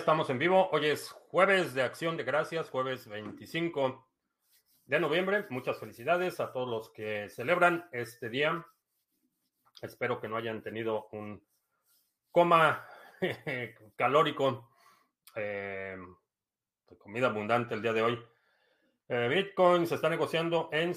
[0.00, 0.70] estamos en vivo.
[0.72, 4.08] Hoy es jueves de Acción de Gracias, jueves 25
[4.86, 5.44] de noviembre.
[5.50, 8.66] Muchas felicidades a todos los que celebran este día.
[9.82, 11.44] Espero que no hayan tenido un
[12.30, 12.86] coma
[13.96, 14.70] calórico,
[15.36, 15.98] eh,
[16.96, 18.24] comida abundante el día de hoy.
[19.06, 20.94] Eh, Bitcoin se está negociando en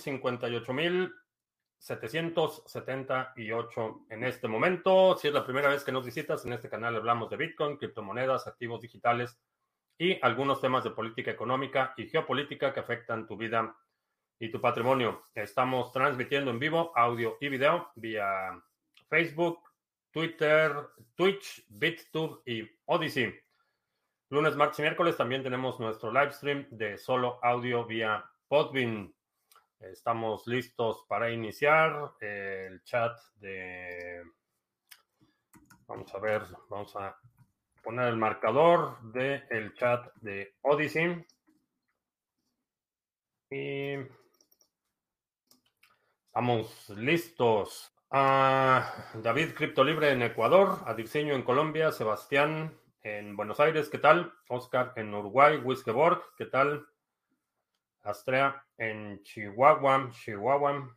[1.84, 5.18] 58.778 en este momento.
[5.18, 8.48] Si es la primera vez que nos visitas, en este canal hablamos de Bitcoin, criptomonedas,
[8.48, 9.38] activos digitales
[9.98, 13.76] y algunos temas de política económica y geopolítica que afectan tu vida
[14.40, 15.26] y tu patrimonio.
[15.36, 18.64] Estamos transmitiendo en vivo audio y video vía
[19.10, 19.60] Facebook,
[20.12, 20.74] Twitter,
[21.16, 23.38] Twitch, BitTube y Odyssey.
[24.30, 29.13] Lunes, martes y miércoles también tenemos nuestro live stream de solo audio vía Podbean.
[29.92, 34.24] Estamos listos para iniciar el chat de...
[35.88, 37.18] Vamos a ver, vamos a
[37.84, 41.26] poner el marcador del el chat de Odyssey.
[43.50, 43.96] Y
[46.28, 47.94] estamos listos.
[48.10, 54.34] Ah, David Criptolibre en Ecuador, Adiseño en Colombia, Sebastián en Buenos Aires, ¿qué tal?
[54.48, 56.88] Oscar en Uruguay, Wiskeborg, ¿qué tal?
[58.04, 60.96] Astrea en Chihuahua, Chihuahua.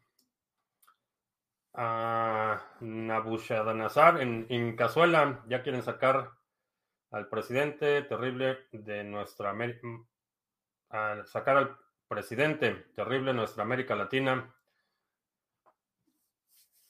[1.72, 6.30] Uh, Nabuchodonosor en Incazuela, ya quieren sacar
[7.10, 9.86] al presidente terrible de nuestra América,
[11.26, 11.76] sacar al
[12.08, 14.54] presidente terrible de nuestra América Latina.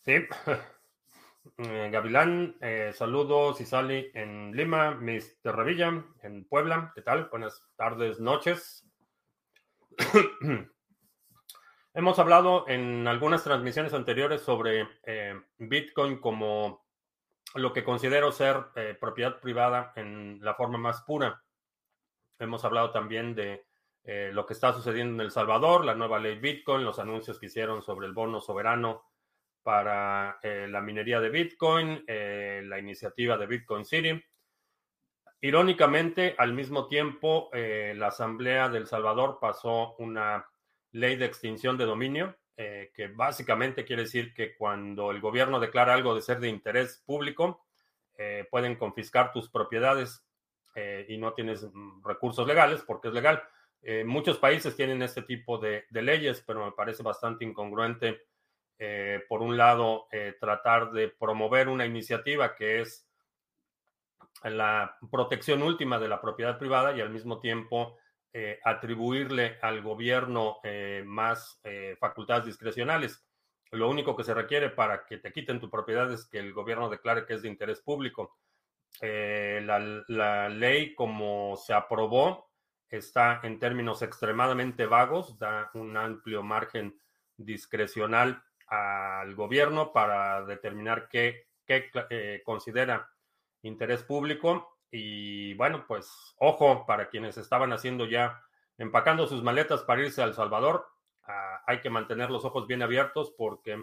[0.04, 0.14] Sí,
[1.58, 5.54] Eh, Gavilán, eh, saludos Isali en Lima, Mr.
[5.56, 7.28] Revilla en Puebla, ¿qué tal?
[7.30, 8.84] Buenas tardes, noches.
[11.94, 16.84] Hemos hablado en algunas transmisiones anteriores sobre eh, Bitcoin como
[17.54, 18.66] lo que considero ser
[19.00, 21.42] propiedad privada en la forma más pura.
[22.38, 23.64] Hemos hablado también de
[24.04, 27.80] lo que está sucediendo en El Salvador, la nueva ley Bitcoin, los anuncios que hicieron
[27.82, 29.06] sobre el bono soberano
[29.66, 34.22] para eh, la minería de Bitcoin, eh, la iniciativa de Bitcoin City.
[35.46, 40.44] Irónicamente, al mismo tiempo, eh, la Asamblea del Salvador pasó una
[40.90, 46.14] ley de extinción de dominio, que básicamente quiere decir que cuando el gobierno declara algo
[46.14, 47.66] de ser de interés público,
[48.50, 50.24] pueden confiscar tus propiedades
[51.06, 53.42] y no tienes mm, recursos legales porque es legal.
[54.06, 58.22] muchos países tienen este tipo de, leyes, pero me parece bastante incongruente
[58.78, 63.05] eh, por un lado, eh, tratar de promover una iniciativa que es
[64.44, 67.96] la protección última de la propiedad privada y al mismo tiempo
[68.32, 70.58] eh, atribuirle al gobierno
[71.04, 71.60] más
[71.98, 73.24] facultades discrecionales.
[73.70, 76.88] Lo único que se requiere para que te quiten tu propiedad es que el gobierno
[76.88, 78.36] declare que es de interés público.
[79.00, 82.46] La, la ley, como se aprobó,
[82.88, 86.98] está en términos extremadamente vagos, da un amplio margen
[87.36, 93.10] discrecional al gobierno para determinar qué, eh, considera
[93.66, 94.78] interés público.
[94.90, 98.42] Y bueno, pues ojo para quienes estaban haciendo ya,
[98.78, 100.86] empacando sus maletas para irse a El Salvador,
[101.24, 103.82] ah, hay que mantener los ojos bien abiertos porque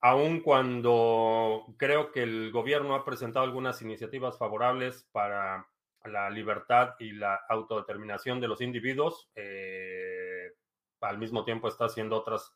[0.00, 5.66] aun cuando creo que el gobierno ha presentado algunas iniciativas favorables para
[6.04, 10.52] la libertad y la autodeterminación de los individuos, eh,
[11.00, 12.52] al mismo tiempo está haciendo otras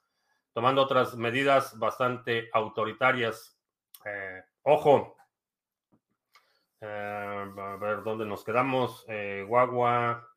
[0.53, 3.57] tomando otras medidas bastante autoritarias.
[4.05, 5.17] Eh, ojo,
[6.81, 9.05] eh, a ver dónde nos quedamos.
[9.09, 10.29] Eh, Guagua,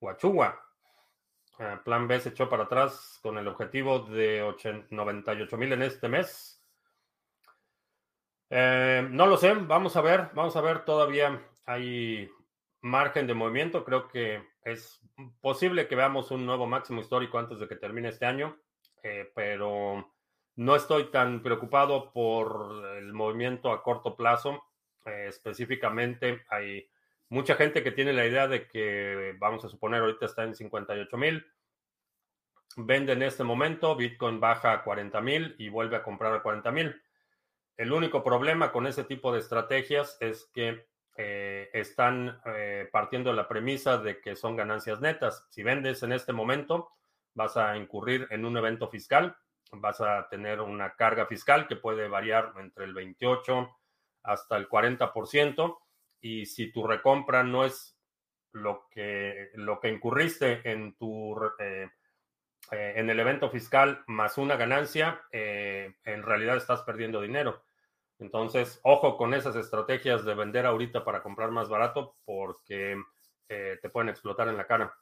[0.00, 0.60] Huachugua.
[1.84, 4.54] plan B se echó para atrás con el objetivo de
[4.90, 6.62] 98 mil en este mes.
[8.50, 12.30] no lo sé, vamos a ver, vamos a ver, todavía hay
[12.80, 13.84] margen de movimiento.
[13.84, 15.00] Creo que es
[15.40, 18.56] posible que veamos un nuevo máximo histórico antes de que termine este año,
[19.02, 20.15] eh, pero
[20.56, 24.64] no estoy tan preocupado por el movimiento a corto plazo.
[25.04, 26.88] Eh, específicamente, hay
[27.28, 31.16] mucha gente que tiene la idea de que, vamos a suponer, ahorita está en 58
[31.16, 31.46] mil.
[32.78, 36.70] Vende en este momento, Bitcoin baja a 40 mil y vuelve a comprar a 40
[36.72, 37.02] mil.
[37.76, 40.86] El único problema con ese tipo de estrategias es que
[41.18, 45.46] eh, están eh, partiendo la premisa de que son ganancias netas.
[45.50, 46.90] Si vendes en este momento,
[47.34, 49.36] vas a incurrir en un evento fiscal,
[49.72, 53.70] vas a tener una carga fiscal que puede variar entre el 28
[54.22, 55.78] hasta el 40%,
[56.20, 57.96] y si tu recompra no es
[58.52, 61.88] lo que, lo que incurriste en, tu, eh,
[62.70, 67.62] en el evento fiscal más una ganancia, en realidad estás perdiendo dinero.
[68.18, 72.96] Entonces, ojo con esas estrategias de vender ahorita para comprar más barato porque
[73.48, 74.94] eh, te pueden explotar en la cara.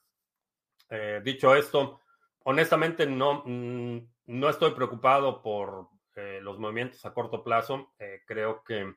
[0.91, 2.01] Eh, dicho esto,
[2.45, 7.93] honestamente no, mm, no estoy preocupado por eh, los movimientos a corto plazo.
[8.27, 8.95] creo que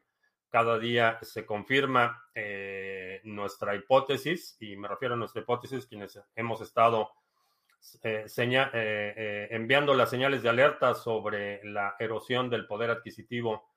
[0.50, 2.24] cada día se confirma
[3.24, 7.12] nuestra hipótesis, y me refiero a nuestra hipótesis, quienes hemos estado
[8.04, 13.68] enviando las señales de alerta sobre la erosión del poder adquisitivo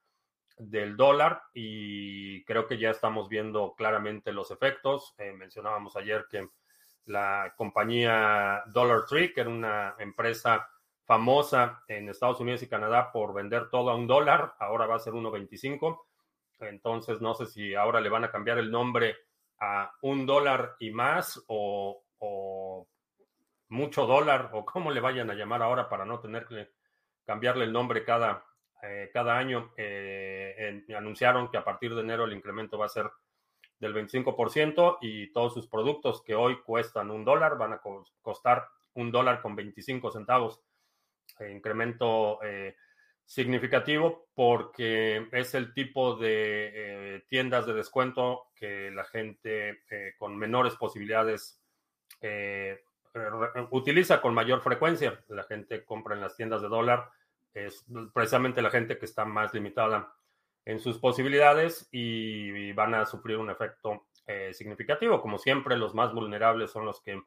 [0.61, 5.15] del dólar y creo que ya estamos viendo claramente los efectos.
[5.19, 6.49] Eh, mencionábamos ayer que
[7.07, 10.69] la compañía Dollar Tree, que era una empresa
[11.11, 15.01] famosa en Estados Unidos y Canadá por vender todo a un dólar, ahora va a
[15.01, 16.03] ser 1.25.
[16.61, 19.17] Entonces no sé si ahora le van a cambiar el nombre
[19.59, 22.05] a un dólar y más o,
[23.71, 26.71] mucho dólar o cómo le vayan a llamar ahora para no tener que
[27.25, 28.45] cambiarle el nombre cada,
[28.81, 33.11] eh, cada año eh, anunciaron que a partir de enero el incremento va a ser
[33.81, 37.81] del 25% y todos sus productos que hoy cuestan un dólar van a
[38.23, 40.61] costar un dólar con 25 centavos.
[41.41, 42.39] Eh, incremento
[43.25, 49.83] significativo porque es el tipo de tiendas de descuento que la gente
[50.19, 51.63] con menores posibilidades
[53.71, 55.23] utiliza con mayor frecuencia.
[55.29, 57.11] La gente compra en las tiendas de dólar
[57.55, 60.15] es precisamente la gente que está más limitada
[60.65, 65.21] en sus posibilidades y, van a sufrir un efecto eh, significativo.
[65.21, 67.21] Como siempre, los más vulnerables son los que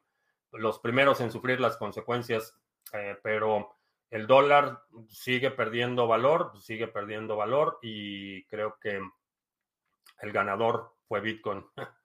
[0.52, 2.56] los primeros en sufrir las consecuencias,
[2.92, 3.76] eh, pero
[4.10, 9.00] el dólar sigue perdiendo valor, sigue perdiendo valor y creo que
[10.20, 11.64] el ganador fue Bitcoin.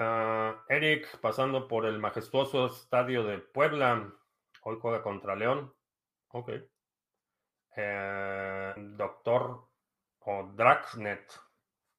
[0.00, 4.14] Ah, Eric, pasando por el majestuoso estadio de Puebla,
[4.62, 5.72] Hoy juega contra León.
[6.28, 6.50] Ok.
[7.76, 9.68] Eh, doctor
[10.20, 11.32] o Draxnet.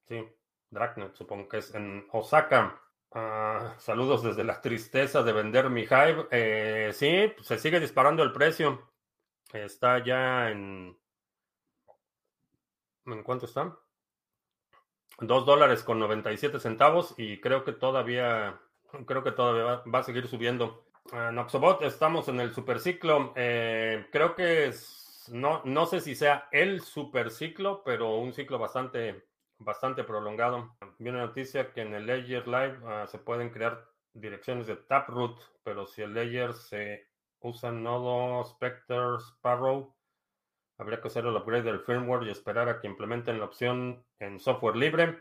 [0.06, 0.24] Sí,
[0.68, 2.80] Draxnet supongo que es en Osaka.
[3.12, 6.28] Ah, saludos desde la tristeza de vender mi Hive.
[6.30, 8.90] Eh, sí, se sigue disparando el precio.
[9.52, 10.96] Está ya en...
[13.06, 13.76] ¿En cuánto está?
[15.18, 18.60] Dos dólares con 97 centavos y creo que todavía,
[19.06, 20.86] creo que todavía va a seguir subiendo.
[21.12, 23.32] Uh, Noxobot, estamos en el superciclo.
[23.34, 29.26] Eh, creo que es, no, no sé si sea el superciclo, pero un ciclo bastante,
[29.60, 30.76] bastante prolongado.
[30.98, 35.38] Vi una noticia que en el Ledger Live ah, se pueden crear direcciones de Taproot,
[35.62, 37.06] pero si el Ledger se
[37.40, 39.94] usa Nodo, Spectre, Sparrow,
[40.78, 44.40] habría que hacer el upgrade del firmware y esperar a que implementen la opción en
[44.40, 45.20] software libre.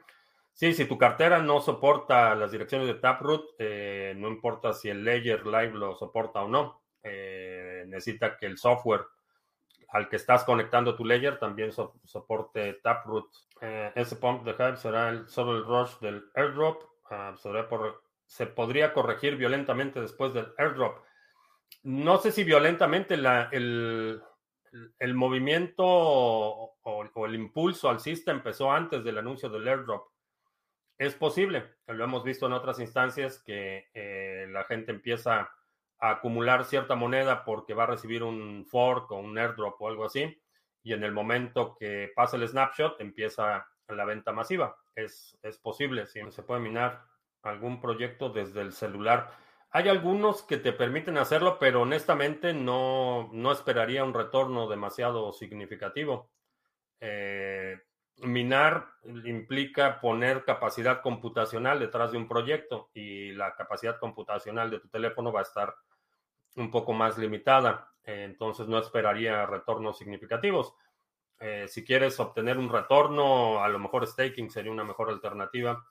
[0.53, 5.03] Sí, si tu cartera no soporta las direcciones de Taproot, eh, no importa si el
[5.03, 9.06] Ledger Live lo soporta o no, eh, necesita que el software
[9.91, 13.30] al que estás conectando tu Ledger también soporte Taproot.
[13.62, 16.83] Eh, ese pump de Hive será el, solo el rush del airdrop.
[17.09, 17.36] Ah,
[18.25, 21.03] se podría corregir violentamente después del airdrop.
[21.83, 24.21] No sé si violentamente el,
[25.15, 30.07] movimiento o, el impulso al alcista empezó antes del anuncio del airdrop.
[30.97, 35.50] Es posible, lo hemos visto en otras instancias que eh, la gente empieza
[35.99, 40.41] acumular cierta moneda porque va a recibir un fork o un airdrop o algo así,
[40.83, 44.77] y en el momento que pasa el snapshot empieza la venta masiva.
[44.95, 46.21] Es, es posible, sí.
[46.29, 47.03] Se puede minar
[47.44, 49.31] algún proyecto desde el celular.
[49.71, 56.31] Hay algunos que te permiten hacerlo, pero honestamente no, no esperaría un retorno demasiado significativo.
[56.99, 57.77] Eh,
[58.21, 58.88] minar
[59.26, 65.31] implica poner capacidad computacional detrás de un proyecto y la capacidad computacional de tu teléfono
[65.31, 65.76] va a estar
[66.56, 67.92] un poco más limitada.
[68.04, 70.73] entonces no esperaría retornos significativos.
[71.40, 75.85] Eh, si quieres obtener un retorno, a lo mejor staking sería una mejor alternativa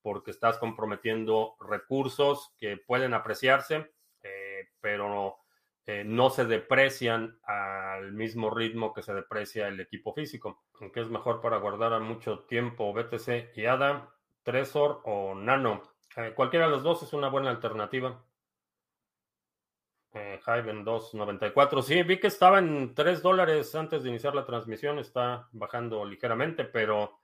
[0.00, 5.38] porque estás comprometiendo recursos que pueden apreciarse, eh, pero
[5.84, 10.62] eh, no se deprecian al mismo ritmo que se deprecia el equipo físico.
[10.92, 14.08] ¿Qué es mejor para guardar a mucho tiempo BTC y ADA,
[14.44, 15.82] Trezor o Nano?
[16.16, 18.24] Eh, cualquiera de los dos es una buena alternativa.
[20.14, 21.82] Eh, Hive en 2.94.
[21.82, 25.00] Sí, vi que estaba en 3 dólares antes de iniciar la transmisión.
[25.00, 27.18] Está bajando ligeramente, pero,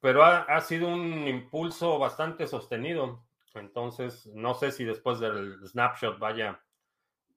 [0.00, 3.24] pero ha, ha sido un impulso bastante sostenido.
[3.54, 6.60] Entonces, no sé si después del snapshot vaya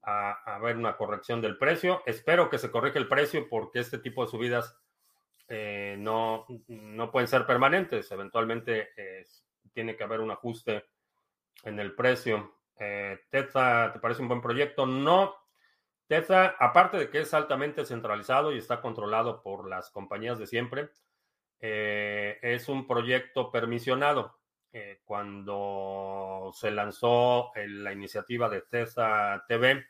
[0.06, 2.02] a, ver una corrección del precio.
[2.06, 4.78] Espero que se corrija el precio porque este tipo de subidas
[5.48, 8.10] eh, no, no pueden ser permanentes.
[8.10, 9.24] Eventualmente eh,
[9.72, 10.84] tiene que haber un ajuste
[11.64, 12.54] en el precio.
[12.78, 14.86] Eh, ¿te parece un buen proyecto?
[14.86, 15.34] No.
[16.06, 20.90] Tether, aparte de que es altamente centralizado y está controlado por las compañías de siempre,
[21.60, 24.38] eh, es un proyecto permisionado.
[24.76, 29.84] Eh, cuando se lanzó la iniciativa de Tesa TV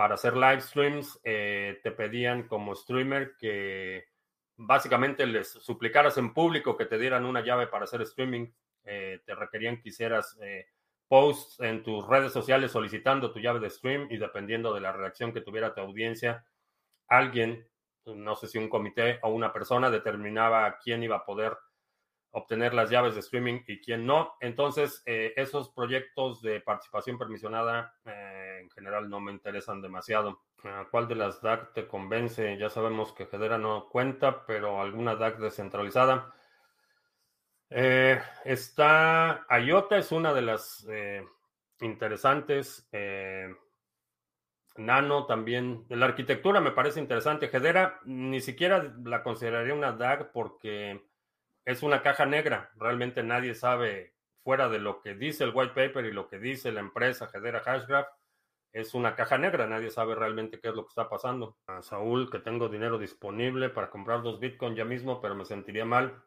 [0.00, 4.06] para hacer live streams, eh, te pedían como streamer que
[4.56, 8.50] básicamente les suplicaras en público que te dieran una llave para hacer streaming.
[8.82, 10.38] te requerían que hicieras
[11.06, 15.34] posts en tus redes sociales solicitando tu llave de stream y dependiendo de la reacción
[15.34, 16.46] que tuviera tu audiencia,
[17.06, 17.68] alguien,
[18.06, 21.58] no sé si un comité o una persona, determinaba quién iba a poder
[22.32, 24.34] obtener las llaves de streaming y quién no.
[24.40, 30.42] Entonces, eh, esos proyectos de participación permisionada eh, en general no me interesan demasiado.
[30.90, 32.58] ¿Cuál de las DAC te convence?
[32.58, 36.34] Ya sabemos que Hedera no cuenta, pero alguna DAC descentralizada.
[37.70, 40.86] Eh, está IOTA, es una de las
[41.80, 42.88] interesantes.
[44.76, 45.84] Nano también.
[45.88, 47.50] La arquitectura me parece interesante.
[47.50, 51.09] Hedera ni siquiera la consideraría una DAG porque
[51.70, 52.70] es una caja negra.
[52.76, 56.72] Realmente nadie sabe, fuera de lo que dice el white paper y lo que dice
[56.72, 58.08] la empresa Hedera Hashgraph,
[58.72, 59.66] es una caja negra.
[59.66, 61.56] Nadie sabe realmente qué es lo que está pasando.
[61.66, 65.84] A Saúl, que tengo dinero disponible para comprar dos Bitcoin ya mismo, pero me sentiría
[65.84, 66.22] mal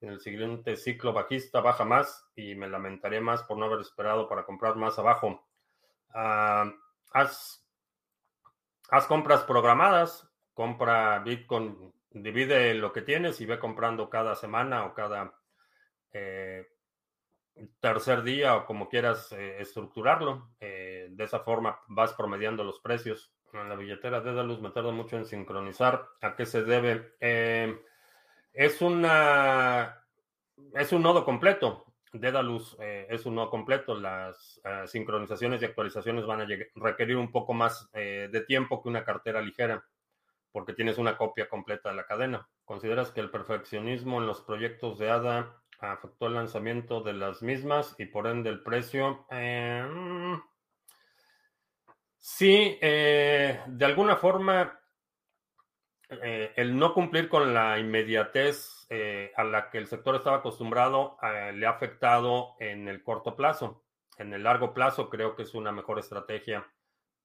[0.00, 4.28] en el siguiente ciclo bajista baja más y me lamentaré más por no haber esperado
[4.28, 5.46] para comprar más abajo.
[6.14, 6.72] Ah,
[7.12, 7.64] haz,
[9.06, 15.34] compras programadas, compra Bitcoin, divide lo que tienes y ve comprando cada semana o cada
[16.12, 16.66] eh,
[17.80, 20.50] tercer día o como quieras eh, estructurarlo.
[20.60, 23.32] Eh, de esa forma vas promediando los precios.
[23.52, 26.08] En la billetera de Dalus me tarda mucho en sincronizar.
[26.20, 27.14] ¿A qué se debe?
[28.52, 30.04] Es una
[30.74, 31.86] es un nodo completo.
[32.12, 33.98] Dedalus es un nodo completo.
[33.98, 39.42] Las sincronizaciones y actualizaciones van a requerir un poco más de tiempo que una cartera
[39.42, 39.84] ligera,
[40.52, 42.48] porque tienes una copia completa de la cadena.
[42.64, 47.94] ¿Consideras que el perfeccionismo en los proyectos de ADA afectó el lanzamiento de las mismas
[47.98, 49.26] y por ende el precio?
[49.30, 50.34] Mm,
[52.18, 54.80] sí, de alguna forma
[56.10, 61.16] eh, el no cumplir con la inmediatez eh, a la que el sector estaba acostumbrado
[61.22, 63.84] eh, le ha afectado en el corto plazo.
[64.18, 66.66] En el largo plazo creo que es una mejor estrategia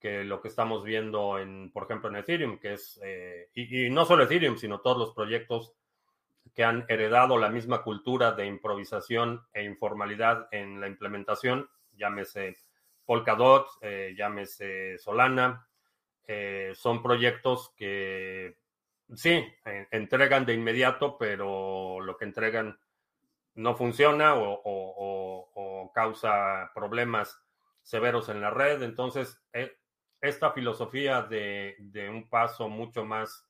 [0.06, 3.02] que lo que estamos viendo en, por ejemplo, en Ethereum, que es,
[3.56, 5.74] y, no solo Ethereum, sino todos los proyectos
[6.54, 12.56] que han heredado la misma cultura de improvisación e informalidad en la implementación, llámese
[13.04, 13.68] Polkadot,
[14.16, 15.68] llámese Solana,
[16.76, 18.56] son proyectos que
[19.14, 19.46] Sí,
[19.92, 22.80] entregan de inmediato, pero lo que entregan
[23.54, 27.42] no funciona o, causa problemas
[27.82, 28.82] severos en la red.
[28.82, 29.78] Entonces, eh,
[30.28, 31.76] esta filosofía de,
[32.10, 33.48] un paso mucho más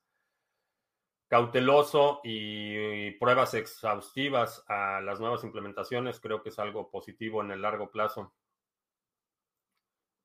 [1.28, 7.62] cauteloso y, pruebas exhaustivas a las nuevas implementaciones creo que es algo positivo en el
[7.62, 8.34] largo plazo.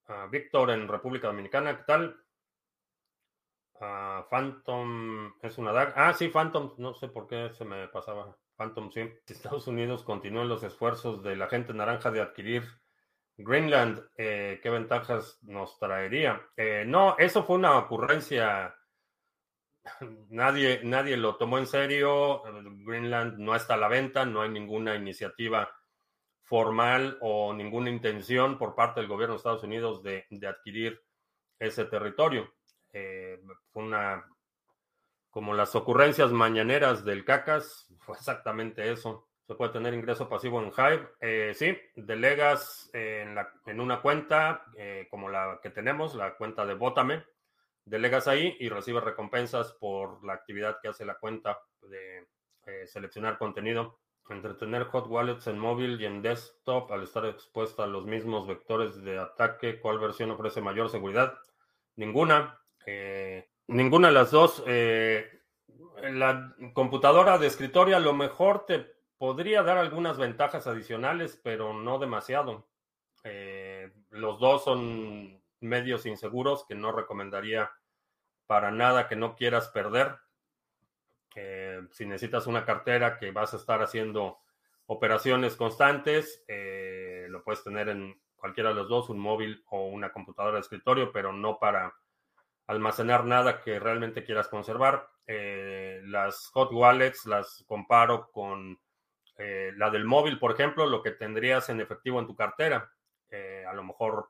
[0.08, 2.22] Ah, Víctor en República Dominicana, ¿qué tal?
[3.80, 5.94] Ah, Phantom es una DAG.
[5.96, 6.76] Ah, sí, Phantom.
[6.78, 8.38] No sé por qué se me pasaba.
[8.56, 9.02] Phantom, sí.
[9.28, 12.81] Estados Unidos continúan los esfuerzos de la gente naranja de adquirir
[13.44, 14.02] Greenland.
[14.18, 16.42] Eh, ¿Qué ventajas nos traería?
[16.56, 18.76] Eh, no, eso fue una ocurrencia.
[20.30, 22.44] Nadie, nadie lo tomó en serio.
[22.86, 24.26] Greenland no está a la venta.
[24.26, 25.70] No hay ninguna iniciativa
[26.44, 31.02] formal o ninguna intención por parte del gobierno de Estados Unidos de, de adquirir
[31.58, 32.54] ese territorio.
[32.92, 34.26] Eh, fue una,
[35.30, 39.30] como las ocurrencias mañaneras del CACAS, fue exactamente eso.
[39.52, 41.10] Se puede tener ingreso pasivo en Hive.
[41.20, 46.66] Eh, sí, delegas en, la, en una cuenta eh, como la que tenemos, la cuenta
[46.66, 47.26] de Botame.
[47.84, 52.30] Delegas ahí y recibes recompensas por la actividad que hace la cuenta de
[52.88, 54.00] seleccionar contenido.
[54.30, 59.04] Entretener hot wallets en móvil y en desktop al estar expuesta a los mismos vectores
[59.04, 59.82] de ataque.
[59.82, 61.38] ¿Cuál versión ofrece mayor seguridad?
[61.98, 62.58] Ninguna.
[62.86, 64.64] Eh, ninguna de las dos.
[64.66, 65.30] Eh,
[66.04, 72.00] la computadora de escritorio a lo mejor te podría dar algunas ventajas adicionales, pero no
[72.00, 72.68] demasiado.
[73.24, 77.72] Eh, los dos son medios inseguros que no recomendaría
[78.48, 80.18] para nada que no quieras perder.
[81.92, 84.40] si necesitas una cartera que vas a estar haciendo
[84.88, 86.44] operaciones constantes,
[87.30, 91.12] lo puedes tener en cualquiera de los dos, un móvil o una computadora de escritorio,
[91.12, 91.94] pero no para
[92.66, 95.12] almacenar nada que realmente quieras conservar.
[95.28, 98.80] Eh, las hot wallets las comparo con
[99.44, 102.94] eh, la del móvil, por ejemplo, lo que tendrías en efectivo en tu cartera.
[103.28, 104.30] Eh, a lo mejor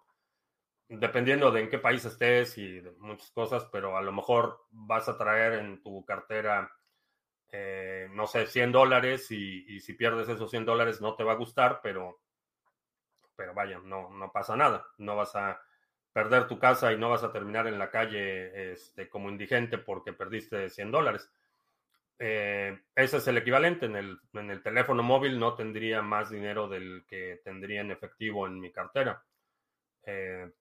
[0.88, 5.18] dependiendo de en qué país estés y muchas cosas, pero a lo mejor vas a
[5.18, 6.72] traer en tu cartera,
[7.51, 11.38] eh, no sé, 100 dólares y, si pierdes esos 100 dólares no te va a
[11.38, 12.22] gustar, pero,
[13.36, 14.86] pero vaya, no, no pasa nada.
[14.98, 15.62] No vas a
[16.13, 20.13] perder tu casa y no vas a terminar en la calle este, como indigente porque
[20.13, 21.30] perdiste 100 dólares.
[22.23, 23.87] Eh, ese es el equivalente.
[23.87, 28.45] En el, en el teléfono móvil no tendría más dinero del que tendría en efectivo
[28.45, 29.25] en mi cartera.
[30.05, 30.51] Eh,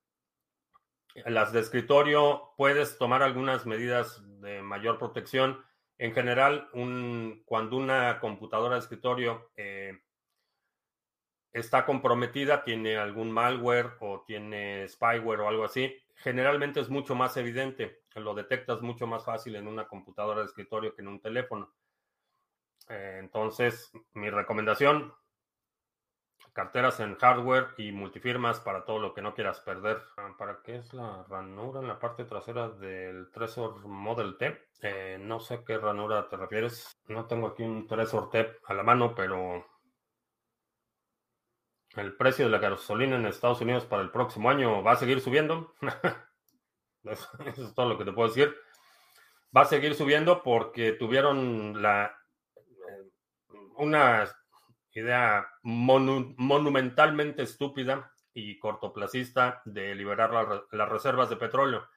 [1.26, 5.62] las de escritorio puedes tomar algunas medidas de mayor protección.
[5.98, 6.70] En general,
[7.44, 10.00] cuando una computadora de escritorio eh,
[11.52, 17.36] está comprometida, tiene algún malware o tiene spyware o algo así, generalmente es mucho más
[17.36, 18.02] evidente.
[18.14, 21.72] Lo detectas mucho más fácil en una computadora de escritorio que en un teléfono.
[22.88, 25.14] Eh, entonces, mi recomendación,
[26.52, 30.02] carteras en hardware y multifirmas para todo lo que no quieras perder.
[30.16, 34.60] Ah, ¿Para qué es la ranura en la parte trasera del Trezor Model T?
[34.82, 37.00] Eh, no sé qué ranura te refieres.
[37.06, 39.64] No tengo aquí un Trezor T a la mano, pero
[41.96, 45.20] el precio de la gasolina en Estados Unidos para el próximo año va a seguir
[45.20, 45.74] subiendo.
[47.04, 48.54] Eso es todo lo que te puedo decir.
[49.56, 52.14] Va a seguir subiendo porque tuvieron la
[52.56, 53.10] eh,
[53.76, 54.30] una
[54.92, 61.88] idea monumentalmente estúpida y cortoplacista de liberar las reservas de petróleo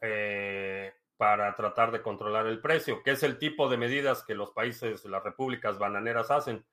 [0.00, 4.50] eh, para tratar de controlar el precio, que es el tipo de medidas que los
[4.50, 6.64] países, las repúblicas bananeras hacen.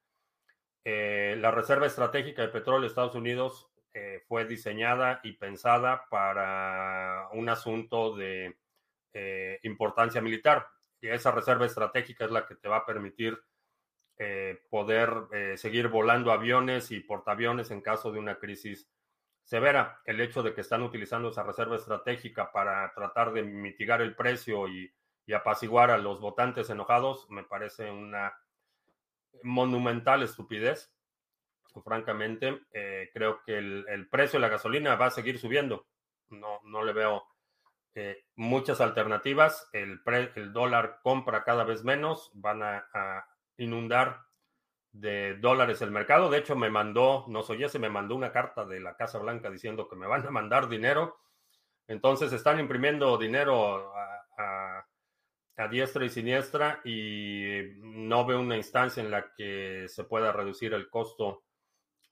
[0.84, 7.30] Eh, la Reserva Estratégica de Petróleo de Estados Unidos eh, fue diseñada y pensada para
[7.34, 8.58] un asunto de
[9.64, 10.68] importancia militar.
[11.02, 13.38] Y esa reserva estratégica es la que te va a permitir
[14.24, 18.88] eh, poder eh, seguir volando aviones y portaaviones en caso de una crisis
[19.44, 20.00] severa.
[20.06, 24.68] El hecho de que están utilizando esa reserva estratégica para tratar de mitigar el precio
[24.68, 24.94] y,
[25.34, 28.34] apaciguar a los votantes enojados me parece una
[29.44, 30.94] monumental estupidez.
[31.84, 35.88] Francamente, eh, creo que el, precio de la gasolina va a seguir subiendo.
[36.30, 37.24] No, no le veo
[38.36, 39.70] muchas alternativas.
[39.74, 40.02] El,
[40.36, 42.32] el, dólar compra cada vez menos.
[42.34, 43.26] Van a
[43.58, 44.26] inundar
[44.92, 46.30] de dólares el mercado.
[46.30, 49.88] De hecho, me mandó, nos oyese, me mandó una carta de la Casa Blanca diciendo
[49.88, 51.18] que me van a mandar dinero.
[51.88, 53.94] Entonces están imprimiendo dinero
[54.38, 54.86] a,
[55.70, 60.90] diestra y siniestra y no veo una instancia en la que se pueda reducir el
[60.90, 61.44] costo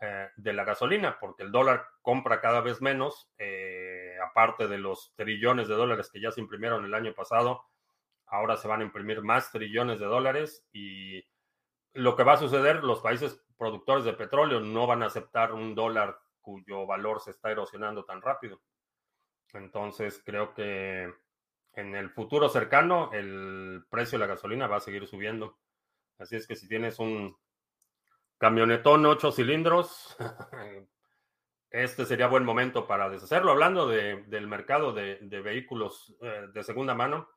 [0.01, 5.13] eh, de la gasolina, porque el dólar compra cada vez menos, eh, aparte de los
[5.15, 7.63] trillones de dólares que ya se imprimieron el año pasado,
[8.27, 11.23] ahora se van a imprimir más trillones de dólares y
[11.93, 15.75] lo que va a suceder, los países productores de petróleo no van a aceptar un
[15.75, 18.61] dólar cuyo valor se está erosionando tan rápido.
[19.53, 21.11] Entonces, creo que
[21.79, 25.57] en el futuro cercano el precio de la gasolina va a seguir subiendo.
[26.17, 27.37] Así es que si tienes un
[28.37, 30.17] camionetón 8 cilindros,
[31.69, 33.51] este sería buen momento para deshacerlo.
[33.51, 37.29] Hablando del mercado de, vehículos eh, de segunda mano,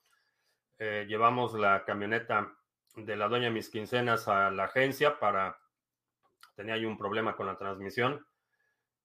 [0.79, 2.53] eh, llevamos la camioneta
[2.97, 5.59] de la doña mis quincenas a la agencia para,
[6.55, 8.27] tenía ahí un problema con la transmisión.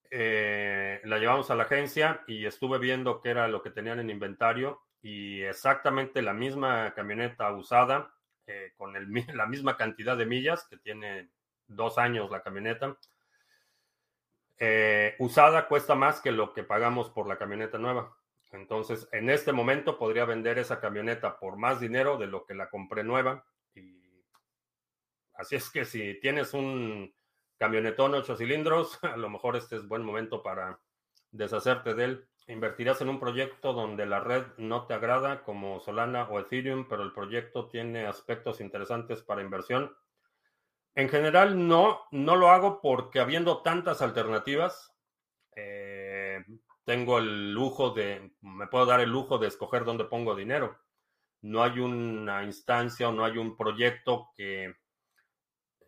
[0.09, 4.09] Eh, la llevamos a la agencia y estuve viendo qué era lo que tenían en
[4.09, 8.13] inventario y exactamente la misma camioneta usada
[8.45, 8.93] eh, con
[9.35, 11.29] la misma cantidad de millas que tiene
[11.67, 12.97] dos años la camioneta.
[14.59, 18.17] Eh, usada cuesta más que lo que pagamos por la camioneta nueva.
[18.51, 22.69] Entonces, en este momento podría vender esa camioneta por más dinero de lo que la
[22.69, 23.45] compré nueva
[25.37, 27.13] así es que si tienes un
[27.57, 30.79] camionetón ocho cilindros, a lo mejor este es buen momento para
[31.31, 32.27] deshacerte de él.
[32.47, 37.03] Invertirás en un proyecto donde la red no te agrada, como Solana o Ethereum, pero
[37.03, 39.95] el proyecto tiene aspectos interesantes para inversión.
[40.95, 44.95] En general, no, no lo hago porque habiendo tantas alternativas,
[45.55, 46.43] eh,
[46.85, 50.79] tengo el lujo de, me puedo dar el lujo de escoger dónde pongo dinero
[51.41, 54.75] no hay una instancia o no hay un proyecto que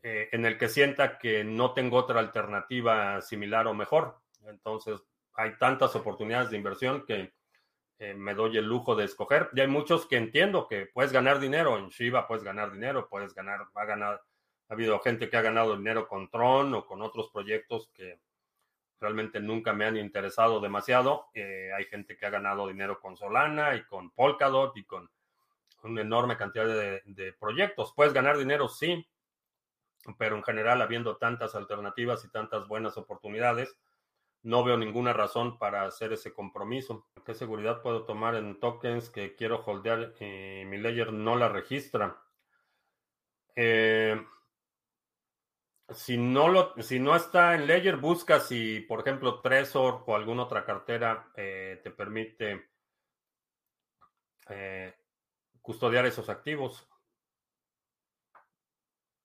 [0.03, 4.21] eh, en el que sienta que no tengo otra alternativa similar o mejor.
[4.45, 5.01] Entonces,
[5.35, 7.33] hay tantas oportunidades de inversión que
[7.99, 9.49] eh, me doy el lujo de escoger.
[9.53, 11.77] Y hay muchos que entiendo que puedes ganar dinero.
[11.77, 14.21] En Shiba puedes ganar dinero, puedes ganar, ha ganado,
[14.69, 18.19] ha habido gente que ha ganado dinero con Tron o con otros proyectos que
[18.99, 21.27] realmente nunca me han interesado demasiado.
[21.33, 25.09] Eh, hay gente que ha ganado dinero con Solana y con Polkadot y con
[25.83, 27.93] una enorme cantidad de, proyectos.
[27.95, 29.07] Puedes ganar dinero, sí,
[30.17, 33.77] pero en general, habiendo tantas alternativas y tantas buenas oportunidades,
[34.43, 37.07] no veo ninguna razón para hacer ese compromiso.
[37.25, 42.21] ¿Qué seguridad puedo tomar en tokens que quiero holdear y mi ledger no la registra?
[43.55, 44.19] Eh,
[45.89, 50.43] si no, lo, si no está en Ledger, busca si, por ejemplo, Trezor o alguna
[50.43, 52.69] otra cartera eh, te permite
[54.49, 54.95] eh,
[55.61, 56.87] custodiar esos activos.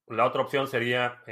[0.07, 1.23] La otra opción sería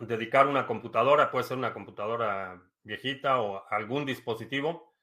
[0.00, 4.94] dedicar una computadora, puede ser una computadora viejita o algún dispositivo,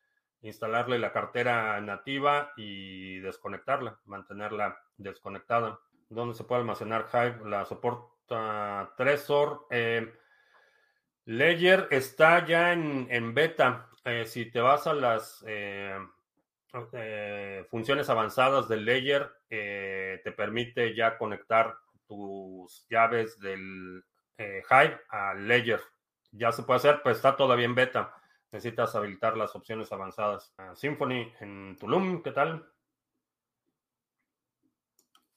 [0.41, 5.79] instalarle la cartera nativa y desconectarla, mantenerla desconectada.
[6.09, 7.49] ¿Dónde se puede almacenar Hive?
[7.49, 9.67] La soporta Trezor.
[9.69, 10.13] Eh,
[11.25, 13.89] Ledger está ya en, beta.
[14.03, 15.97] Eh, si te vas a las eh,
[17.69, 21.75] funciones avanzadas del Ledger, te permite ya conectar
[22.07, 24.03] tus llaves del
[24.37, 25.81] Hive a Ledger.
[26.31, 28.13] Ya se puede hacer, pero está todavía en beta.
[28.51, 30.53] Necesitas habilitar las opciones avanzadas.
[30.57, 32.67] Ah, Symphony en Tulum, ¿qué tal?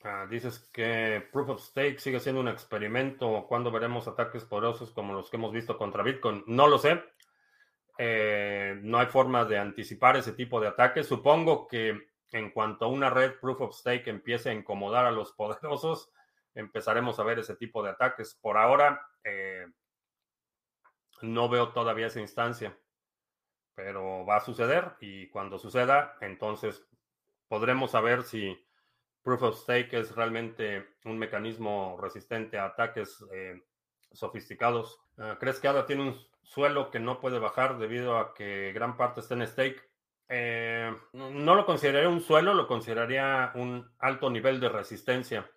[0.03, 3.47] Ah, dices que Proof of Stake sigue siendo un experimento.
[3.49, 6.45] ¿Cuándo veremos ataques poderosos como los que hemos visto contra Bitcoin?
[6.47, 7.03] No lo sé.
[7.99, 11.07] Eh, no hay forma de anticipar ese tipo de ataques.
[11.07, 15.33] Supongo que en cuanto a una red Proof of Stake empiece a incomodar a los
[15.37, 16.13] poderosos,
[16.57, 18.35] empezaremos a ver ese tipo de ataques.
[18.41, 19.67] Por ahora, eh,
[21.23, 22.77] no veo todavía esa instancia,
[23.75, 26.85] pero va a suceder y cuando suceda, entonces
[27.49, 28.59] podremos saber si
[29.23, 33.63] Proof of Stake es realmente un mecanismo resistente a ataques eh,
[34.13, 35.01] sofisticados.
[35.19, 38.97] Ah, ¿Crees que ADA tiene un suelo que no puede bajar debido a que gran
[38.97, 39.83] parte está en stake?
[40.29, 45.49] Eh, no lo consideraría un suelo, lo consideraría un alto nivel de resistencia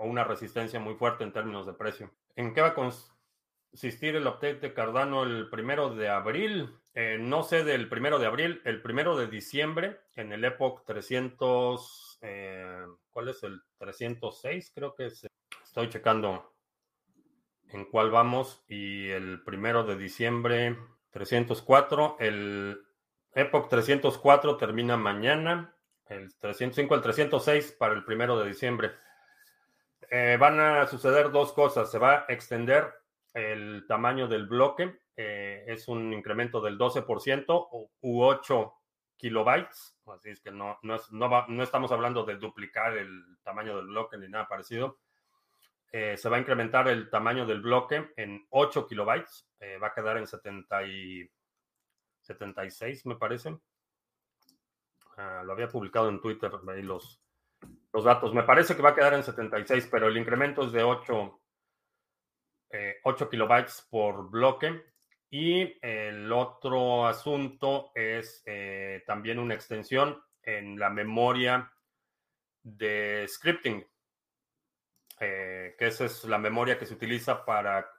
[0.00, 2.10] o una resistencia muy fuerte en términos de precio.
[2.36, 6.74] ¿En qué va a consistir el update de Cardano el primero de abril?
[7.20, 12.18] no sé del primero de abril, el primero de diciembre en el Epoch 300.
[12.22, 14.72] Eh, ¿cuál es el 306?
[14.74, 15.26] Creo que es.
[15.62, 16.56] Estoy checando
[17.68, 18.64] en cuál vamos.
[18.66, 20.76] Y el primero de diciembre,
[21.10, 22.16] 304.
[22.18, 22.80] El
[23.32, 25.74] Epoch 304 termina mañana.
[26.06, 28.92] El 305 el 306 para el primero de diciembre.
[30.10, 31.90] Eh, van a suceder dos cosas.
[31.90, 32.92] Se va a extender
[33.34, 35.00] el tamaño del bloque.
[35.16, 38.74] Eh, es un incremento del 12% u 8
[39.16, 44.16] kilobytes, así es que no, no, no, estamos hablando de duplicar el tamaño del bloque
[44.16, 45.00] ni nada parecido.
[45.90, 49.48] Eh, se va a incrementar el tamaño del bloque en 8 kilobytes,
[49.82, 51.28] va a quedar en 70 y
[52.20, 53.58] 76, me parece.
[55.16, 57.20] Ah, lo había publicado en Twitter, ahí los,
[57.92, 58.34] los datos.
[58.34, 61.40] Me parece que va a quedar en 76, pero el incremento es de 8,
[63.04, 64.84] 8 eh, kilobytes por bloque.
[65.30, 71.70] Y el otro asunto es eh, también una extensión en la memoria
[72.62, 73.86] de scripting,
[75.20, 77.90] eh, que esa es la memoria que se utiliza para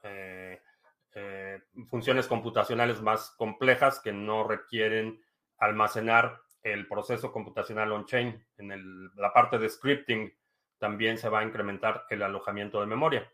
[1.90, 5.22] funciones computacionales más complejas que no requieren
[5.58, 8.46] almacenar el proceso computacional on-chain.
[8.58, 10.34] En la parte de scripting
[10.78, 13.32] también se va a incrementar el alojamiento de memoria.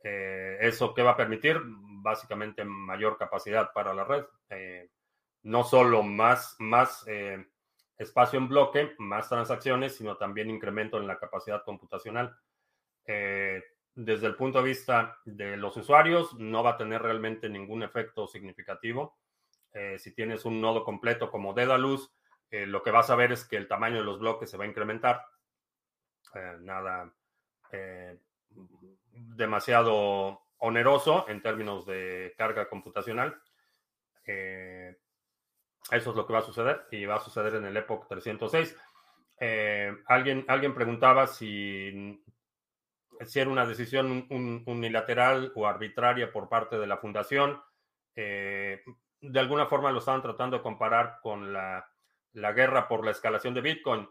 [0.00, 1.60] ¿Eso qué va a permitir?
[2.02, 4.24] básicamente mayor capacidad para la red.
[4.50, 4.90] Eh,
[5.42, 7.46] no solo más, más eh,
[7.96, 12.36] espacio en bloque, más transacciones, sino también incremento en la capacidad computacional.
[13.04, 13.62] Eh,
[13.94, 18.26] desde el punto de vista de los usuarios, no va a tener realmente ningún efecto
[18.26, 19.18] significativo.
[19.98, 22.10] si tienes un nodo completo como Dedalus,
[22.50, 24.68] lo que vas a ver es que el tamaño de los bloques se va a
[24.68, 25.24] incrementar.
[26.60, 27.12] nada
[29.12, 33.40] demasiado oneroso en términos de carga computacional.
[34.26, 34.96] Eh,
[35.90, 38.76] eso es lo que va a suceder y va a suceder en el Epoch 306.
[39.40, 42.22] Eh, alguien, alguien preguntaba si,
[43.24, 44.26] si era una decisión
[44.66, 47.62] unilateral o arbitraria por parte de la fundación.
[48.14, 48.82] Eh,
[49.20, 51.88] de alguna forma lo estaban tratando de comparar con la,
[52.52, 54.08] guerra por la escalación de Bitcoin.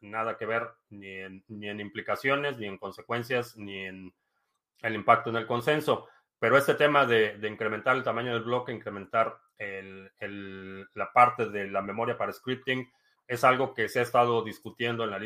[0.00, 4.14] nada que ver ni en implicaciones, ni en consecuencias, ni en
[4.82, 6.08] el impacto en el consenso.
[6.38, 12.16] Pero este tema de, incrementar el tamaño del bloque, incrementar la parte de la memoria
[12.16, 12.88] para scripting,
[13.26, 15.18] es algo que se ha estado discutiendo la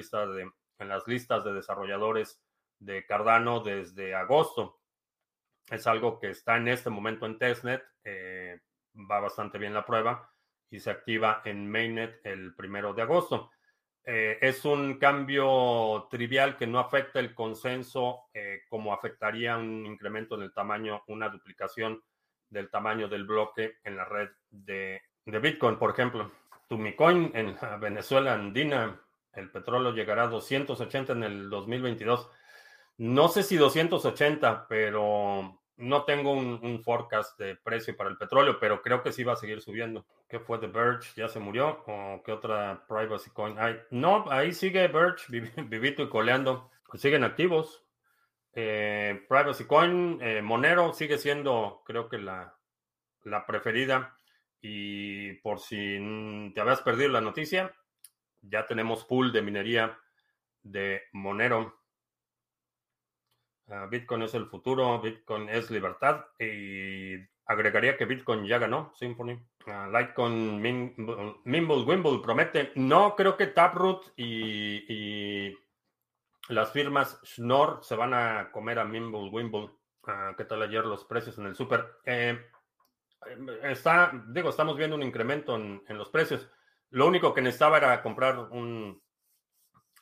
[0.79, 2.43] en las listas de desarrolladores
[2.79, 4.81] de Cardano desde agosto.
[5.71, 8.61] Es algo que está en este momento en testnet, eh,
[9.11, 10.29] va bastante bien la prueba
[10.73, 13.51] y se activa en mainnet el primero de agosto.
[14.05, 20.35] Eh, es un cambio trivial que no afecta el consenso eh, como afectaría un incremento
[20.35, 22.03] en el tamaño, una duplicación
[22.49, 26.33] del tamaño del bloque en la red de, de Bitcoin, por ejemplo.
[26.69, 28.99] Tumicoin en Venezuela andina,
[29.35, 32.31] el petróleo llegará a 280 en el 2022.
[32.97, 38.81] No sé si 280, pero no tengo un, forecast de precio para el petróleo, pero
[38.81, 40.07] creo que sí va a seguir subiendo.
[40.29, 41.15] ¿Qué fue de Birch?
[41.17, 41.83] ¿Ya se murió?
[41.87, 43.79] ¿O qué otra privacy coin hay?
[43.91, 45.29] No, ahí sigue Birch,
[45.69, 46.71] vivito y coleando.
[46.95, 47.85] Siguen activos.
[48.55, 52.55] Eh, privacy coin, eh, Monero sigue siendo, creo que la,
[53.25, 54.17] la preferida.
[54.61, 57.75] Y por si te habías perdido la noticia,
[58.41, 59.99] ya tenemos pool de minería
[60.63, 61.82] de Monero.
[63.73, 67.15] Ah, Bitcoin es el futuro, Bitcoin es libertad y
[67.47, 69.33] agregaría que Bitcoin ya ganó Symphony.
[69.67, 72.73] Uh, Litecoin, Mimble, Wimble promete.
[72.75, 75.57] No creo que Taproot y,
[76.49, 79.71] las firmas Schnorr se van a comer a Mimble Wimble.
[80.07, 81.99] Ah, ¿Qué tal ayer los precios en el super?
[82.05, 82.39] Eh,
[84.27, 86.47] digo, estamos viendo un incremento en, en, los precios.
[86.91, 89.03] Lo único que necesitaba era comprar un,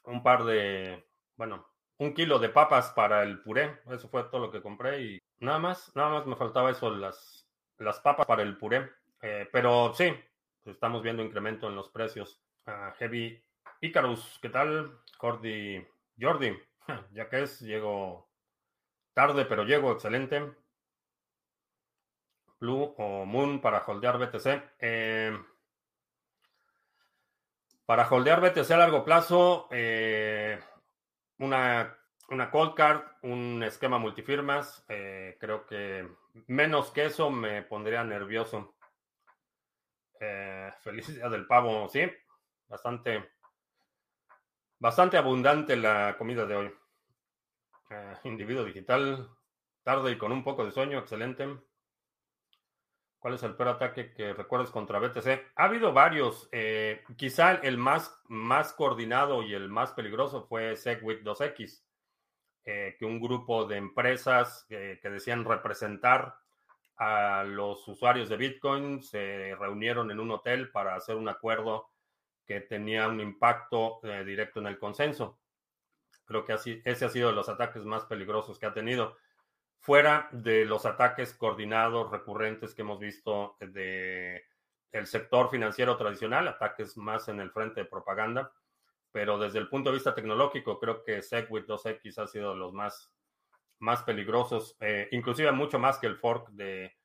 [0.05, 1.07] un par de,
[1.37, 1.70] bueno,
[2.01, 3.79] un kilo de papas para el puré.
[3.91, 7.47] Eso fue todo lo que compré y nada más, nada más me faltaba eso, las,
[7.79, 8.91] las papas para el puré.
[9.21, 10.11] Eh, pero sí,
[10.65, 12.43] estamos viendo incremento en los precios.
[12.65, 13.43] Ah, Heavy
[13.83, 14.99] Icarus, ¿qué tal?
[15.19, 15.87] Jordi,
[16.19, 16.59] Jordi,
[17.13, 18.31] ya que es, llego
[19.13, 20.55] tarde, pero llego, excelente.
[22.59, 24.47] Blue o Moon para holdear BTC.
[24.79, 25.39] Eh,
[27.85, 30.59] para holdear BTC a largo plazo, eh,
[31.41, 31.99] una,
[32.29, 34.85] una cold card, un esquema multifirmas.
[34.89, 36.09] Eh, creo que
[36.47, 38.77] menos que eso me pondría nervioso.
[40.21, 40.71] Eh,
[41.31, 42.03] del pavo, sí.
[42.69, 43.31] Bastante,
[44.79, 46.75] bastante abundante la comida de hoy.
[47.91, 49.29] Eh, individuo digital,
[49.83, 51.49] tarde y con un poco de sueño, excelente.
[53.21, 55.53] ¿Cuál es el peor ataque que recuerdas contra BTC?
[55.55, 56.49] Ha habido varios.
[56.53, 61.85] Eh, quizá el más, más coordinado y el más peligroso fue SegWit 2X,
[62.65, 66.35] eh, que un grupo de empresas eh, que decían representar
[66.97, 71.91] a los usuarios de Bitcoin se reunieron en un hotel para hacer un acuerdo
[72.47, 75.39] que tenía un impacto directo en el consenso.
[76.25, 79.17] Creo que así, ese ha sido de los ataques más peligrosos que ha tenido
[79.81, 84.45] fuera de los ataques coordinados recurrentes que hemos visto de
[84.93, 88.53] el sector financiero tradicional, ataques más en el frente de propaganda,
[89.13, 92.73] pero desde el punto de vista tecnológico creo que SegWit 2X ha sido de los
[92.73, 93.13] más,
[93.79, 96.97] más peligrosos, eh, inclusive mucho más que el fork de,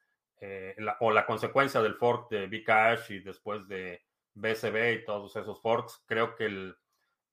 [0.41, 5.61] eh, o la consecuencia del fork de Bcash y después de BCB y todos esos
[5.61, 6.03] forks.
[6.05, 6.75] Creo que el,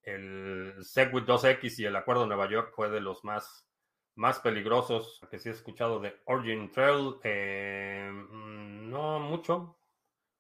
[0.03, 3.67] el SegWit 2X y el acuerdo de Nueva York fue de los más
[4.15, 7.17] más peligrosos que sí he escuchado de Origin Trail.
[7.23, 9.77] Eh, mm, no mucho.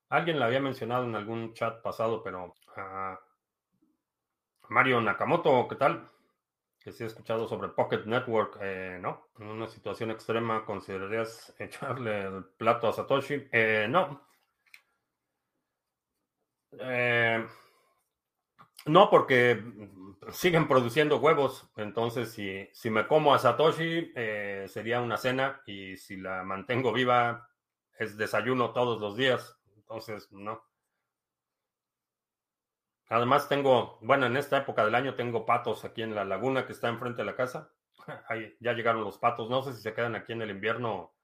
[0.08, 3.16] Alguien la había mencionado en algún chat pasado, pero uh,
[4.68, 6.06] Mario Nakamoto, ¿qué tal?
[6.78, 9.28] Que sí he escuchado sobre Pocket Network, eh, ¿no?
[9.38, 13.48] En una situación extrema, ¿considerarías echarle el plato a Satoshi?
[13.52, 14.20] Eh, no.
[18.86, 19.62] No, porque
[20.30, 21.68] siguen produciendo huevos.
[21.76, 25.62] Entonces, si, si me como a Satoshi, eh, sería una cena.
[25.66, 27.48] Y si la mantengo viva,
[27.98, 29.58] es desayuno todos los días.
[29.76, 30.64] Entonces, no.
[33.08, 36.72] Además, tengo, bueno, en esta época del año tengo patos aquí en la laguna que
[36.72, 37.72] está enfrente de la casa.
[38.28, 39.48] Ahí ya llegaron los patos.
[39.50, 41.14] No sé si se quedan aquí en el invierno,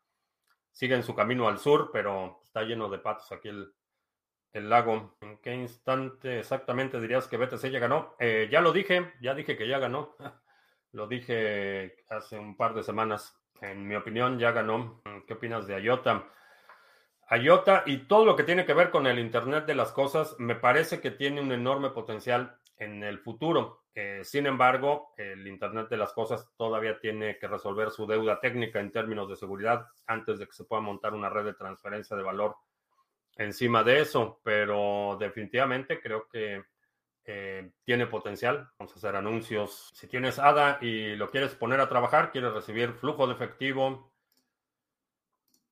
[0.70, 3.72] siguen su camino al sur, pero está lleno de patos aquí el,
[4.52, 5.16] el lago.
[5.20, 8.14] ¿En qué instante exactamente dirías que BTC ya ganó?
[8.18, 10.16] Eh, ya lo dije, ya dije que ya ganó.
[10.92, 13.34] lo dije hace un par de semanas.
[13.60, 15.02] En mi opinión, ya ganó.
[15.26, 16.28] ¿Qué opinas de IOTA?
[17.30, 20.54] IOTA y todo lo que tiene que ver con el Internet de las Cosas me
[20.54, 23.82] parece que tiene un enorme potencial en el futuro.
[23.94, 28.80] Eh, sin embargo, el Internet de las Cosas todavía tiene que resolver su deuda técnica
[28.80, 32.22] en términos de seguridad antes de que se pueda montar una red de transferencia de
[32.22, 32.56] valor
[33.38, 36.64] encima de eso, pero definitivamente creo que
[37.24, 38.68] eh, tiene potencial.
[38.78, 39.90] Vamos a hacer anuncios.
[39.94, 44.12] Si tienes ADA y lo quieres poner a trabajar, quieres recibir flujo de efectivo,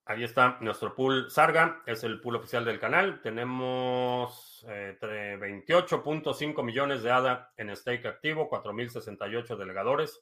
[0.07, 3.21] ahí está nuestro pool Sarga, es el pool oficial del canal.
[3.21, 10.21] Tenemos eh, 28.5 millones de ADA en stake activo, 4.068 delegadores.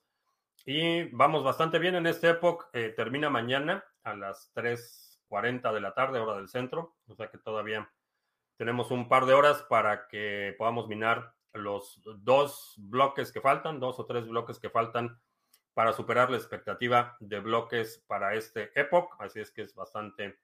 [0.65, 2.67] Y vamos bastante bien en este época.
[2.73, 6.95] Eh, termina mañana a las 3 40 de la tarde, hora del centro.
[7.07, 7.91] O sea que todavía
[8.57, 13.99] tenemos un par de horas para que podamos minar los dos bloques que faltan, dos
[13.99, 15.19] o tres bloques que faltan
[15.73, 19.15] para superar la expectativa de bloques para este epoch.
[19.19, 20.39] Así es que es bastante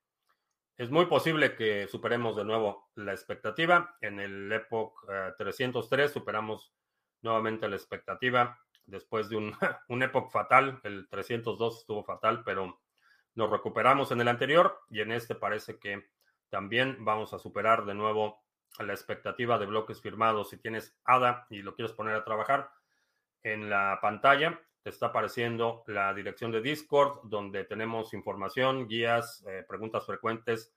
[0.81, 3.95] es muy posible que superemos de nuevo la expectativa.
[4.01, 4.93] En el Epoch
[5.37, 6.73] 303 eh, superamos
[7.21, 9.53] nuevamente la expectativa después de un,
[9.89, 10.79] un Epoch fatal.
[10.83, 12.80] El 302 estuvo fatal, pero
[13.35, 16.09] nos recuperamos en el anterior y en este parece que
[16.49, 18.41] también vamos a superar de nuevo
[18.79, 20.49] la expectativa de bloques firmados.
[20.49, 22.71] Si tienes ADA y lo quieres poner a trabajar
[23.43, 29.65] en la pantalla, te está apareciendo la dirección de Discord, donde tenemos información, guías, eh,
[29.67, 30.73] preguntas frecuentes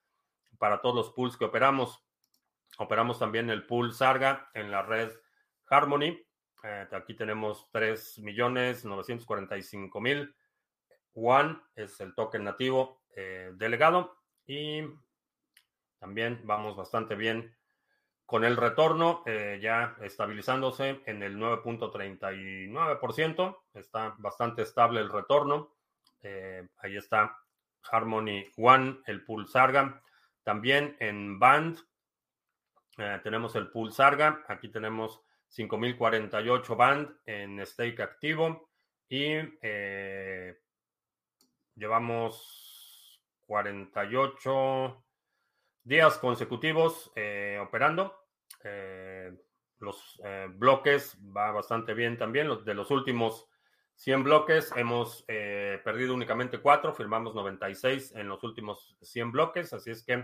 [0.58, 2.04] para todos los pools que operamos.
[2.78, 5.10] Operamos también el pool Sarga en la red
[5.68, 6.24] Harmony.
[6.62, 10.34] Eh, aquí tenemos 3.945.000.
[11.14, 14.82] One es el token nativo eh, delegado y
[15.98, 17.56] también vamos bastante bien
[18.26, 23.58] con el retorno eh, ya estabilizándose en el 9.39%.
[23.74, 25.76] Está bastante estable el retorno.
[26.22, 27.36] Eh, ahí está
[27.90, 30.00] Harmony One, el pool Sarga.
[30.42, 31.78] También en Band
[32.98, 34.42] eh, tenemos el pool Sarga.
[34.48, 38.70] Aquí tenemos 5048 Band en stake activo.
[39.08, 39.34] Y
[41.76, 45.04] llevamos 48
[45.82, 48.14] días consecutivos eh, operando.
[48.62, 49.32] Eh,
[49.78, 52.48] los eh, bloques va bastante bien también.
[52.48, 53.48] Los, de los últimos
[53.96, 60.02] 100 bloques hemos perdido únicamente 4, firmamos 96 en los últimos 100 bloques, así es
[60.04, 60.16] que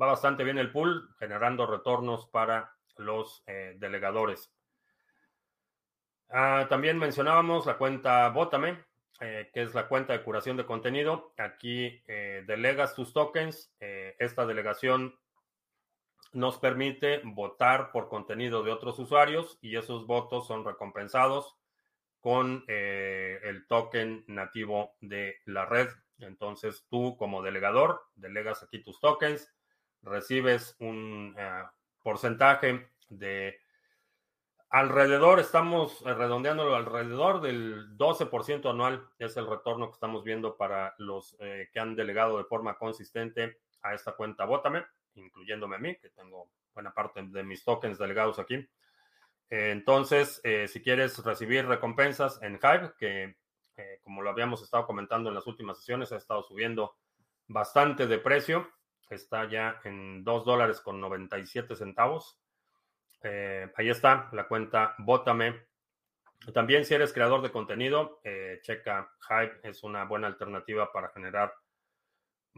[0.00, 4.54] va bastante bien el pool, generando retornos para los delegadores.
[6.34, 8.91] Ah, también mencionábamos la cuenta Botame.
[9.20, 11.32] Eh, que es la cuenta de curación de contenido.
[11.36, 13.72] Aquí eh, delegas tus tokens.
[13.78, 15.16] Eh, esta delegación
[16.32, 21.56] nos permite votar por contenido de otros usuarios y esos votos son recompensados
[22.20, 25.88] con el token nativo de la red.
[26.18, 29.52] Entonces tú como delegador delegas aquí tus tokens,
[30.02, 31.36] recibes un
[32.02, 33.58] porcentaje de
[34.74, 41.36] Alrededor, estamos redondeándolo alrededor del 12% anual, es el retorno que estamos viendo para los
[41.40, 46.08] eh, que han delegado de forma consistente a esta cuenta Bótame, incluyéndome a mí, que
[46.08, 48.66] tengo buena parte de mis tokens delegados aquí.
[49.50, 53.36] entonces, eh, si quieres recibir recompensas en Hive, que
[53.76, 56.96] eh, como lo habíamos estado comentando en las últimas sesiones, ha estado subiendo
[57.46, 58.66] bastante de precio,
[59.10, 62.41] está ya en 2 dólares con 97 centavos
[63.22, 65.66] eh, ahí está la cuenta Bótame.
[66.52, 71.54] También si eres creador de contenido, eh, checa Hype, es una buena alternativa para generar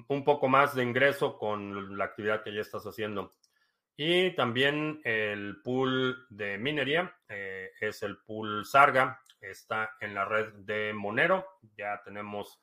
[0.08, 3.32] un poco más de ingreso con la actividad que ya estás haciendo.
[3.96, 10.52] Y también el pool de minería eh, es el pool Sarga, está en la red
[10.54, 11.46] de Monero.
[11.76, 12.60] Ya tenemos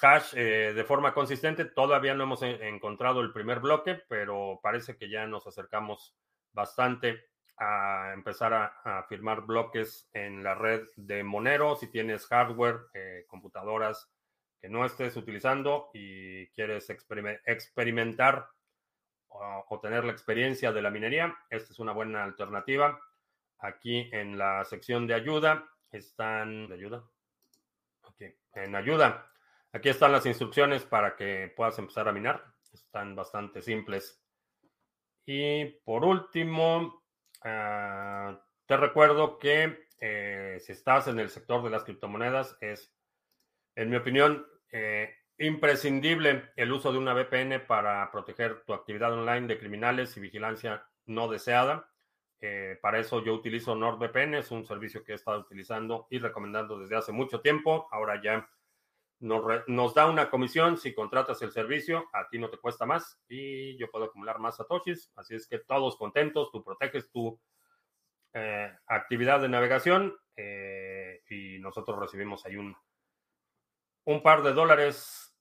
[0.00, 1.64] hash de forma consistente.
[1.64, 6.14] Todavía no hemos encontrado el primer bloque, pero parece que ya nos acercamos
[6.56, 7.26] bastante
[7.58, 11.76] a empezar a, firmar bloques en la red de Monero.
[11.76, 14.10] Si tienes hardware, eh, computadoras
[14.60, 18.48] que no estés utilizando y quieres experimentar
[19.28, 22.98] o, tener la experiencia de la minería, esta es una buena alternativa.
[23.58, 26.68] Aquí en la sección de ayuda están...
[26.68, 27.04] ¿De ayuda?
[28.54, 29.30] En ayuda.
[29.72, 32.42] Aquí están las instrucciones para que puedas empezar a minar.
[32.72, 34.25] Están bastante simples.
[35.26, 37.02] Y por último,
[37.42, 42.94] ah, te recuerdo que eh, si estás en el sector de las criptomonedas, es,
[43.74, 49.48] en mi opinión, eh, imprescindible el uso de una VPN para proteger tu actividad online
[49.48, 51.90] de criminales y vigilancia no deseada.
[52.40, 56.78] Eh, para eso yo utilizo NordVPN, es un servicio que he estado utilizando y recomendando
[56.78, 57.88] desde hace mucho tiempo.
[57.90, 58.48] Ahora ya
[59.20, 63.76] nos, da una comisión si contratas el servicio, a ti no te cuesta más y
[63.78, 65.10] yo puedo acumular más satoshis.
[65.16, 67.38] Así es que todos contentos, tú proteges tu
[68.34, 72.76] eh, actividad de navegación eh, y nosotros recibimos ahí un,
[74.04, 75.34] un par de dólares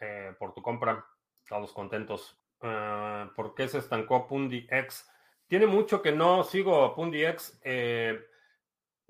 [0.00, 1.04] eh, por tu compra.
[1.48, 2.38] Todos contentos.
[2.60, 5.10] Ah, ¿Por qué se estancó PundiX?
[5.46, 7.58] Tiene mucho que no sigo PundiX.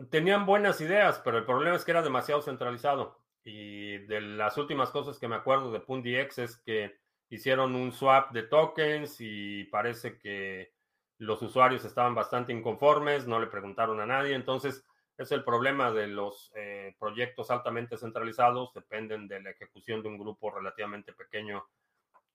[0.08, 3.19] tenían buenas ideas, pero el problema es que era demasiado centralizado.
[3.44, 6.98] Y de las últimas cosas que me acuerdo de PundiX es que
[7.30, 10.72] hicieron un swap de tokens y parece que
[11.18, 14.34] los usuarios estaban bastante inconformes, no le preguntaron a nadie.
[14.34, 14.84] Entonces,
[15.16, 20.18] es el problema de los eh, proyectos altamente centralizados, dependen de la ejecución de un
[20.18, 21.66] grupo relativamente pequeño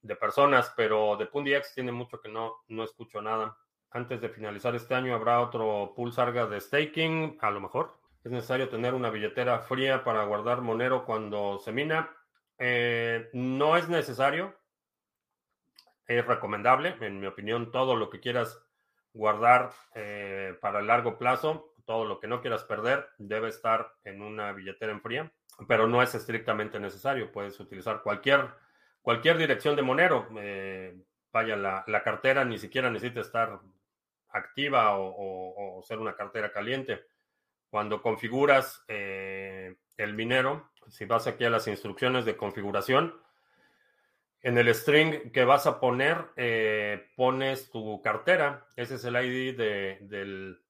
[0.04, 3.58] de personas, pero de PundiX tiene mucho que no, no escucho nada.
[3.90, 7.38] Antes de finalizar este año, ¿habrá otro pool sarga de staking?
[7.42, 7.98] A lo mejor.
[8.26, 12.10] Es necesario tener una billetera fría para guardar Monero cuando se mina.
[12.58, 14.56] Eh, no es necesario.
[16.08, 16.96] es recomendable.
[17.02, 18.60] En mi opinión, todo lo que quieras
[19.14, 24.24] guardar eh, para el largo plazo, todo lo que no quieras perder, debe estar en
[24.24, 25.32] una billetera en fría,
[25.68, 27.32] pero no es estrictamente necesario.
[27.32, 28.50] Puedes utilizar cualquier,
[29.04, 30.28] cualquier dirección de Monero.
[30.40, 30.98] Eh,
[31.32, 33.60] vaya, la, la, cartera ni siquiera necesita estar
[34.30, 37.06] activa o, ser una cartera caliente.
[37.76, 43.22] Cuando configuras eh, el minero, si vas aquí a las instrucciones de configuración,
[44.40, 48.66] en el string que vas a poner, eh, pones tu cartera.
[48.78, 50.64] Ese es el ID de, del,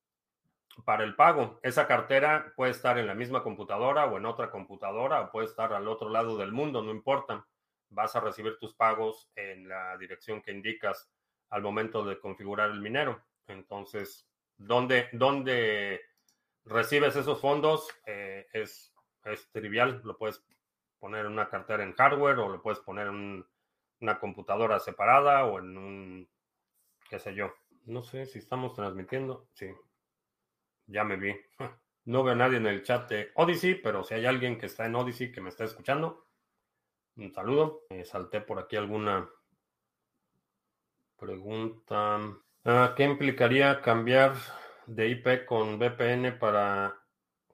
[0.84, 1.60] para el pago.
[1.62, 5.74] Esa cartera puede estar en la misma computadora o en otra computadora o puede estar
[5.74, 7.46] al otro lado del mundo, no importa.
[7.90, 11.08] Vas a recibir tus pagos en la dirección que indicas
[11.52, 13.24] al momento de configurar el minero.
[13.46, 14.28] Entonces,
[14.58, 16.02] ¿dónde, dónde
[16.66, 17.88] recibes esos fondos?
[18.06, 18.92] Eh, es,
[19.52, 20.02] trivial.
[20.04, 20.44] Lo puedes
[21.00, 23.46] poner en una cartera en hardware o lo puedes poner en
[24.02, 26.30] una computadora separada o en un,
[27.10, 27.54] qué sé yo.
[27.86, 29.48] No sé si estamos transmitiendo.
[29.54, 29.68] Sí,
[30.88, 31.36] ya me vi.
[32.08, 34.86] No veo a nadie en el chat de Odyssey, pero si hay alguien que está
[34.86, 36.28] en Odyssey que me está escuchando,
[37.16, 37.82] un saludo.
[38.04, 39.28] salté por aquí alguna
[41.18, 42.20] pregunta.
[42.64, 44.36] Ah, ¿Qué implicaría cambiar
[44.88, 46.96] de IP con VPN para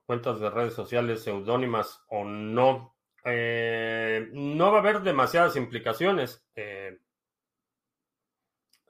[0.06, 2.94] cuentas de redes sociales seudónimas o no?
[3.24, 6.44] Eh, no va a haber demasiadas implicaciones.
[6.54, 6.98] Eh,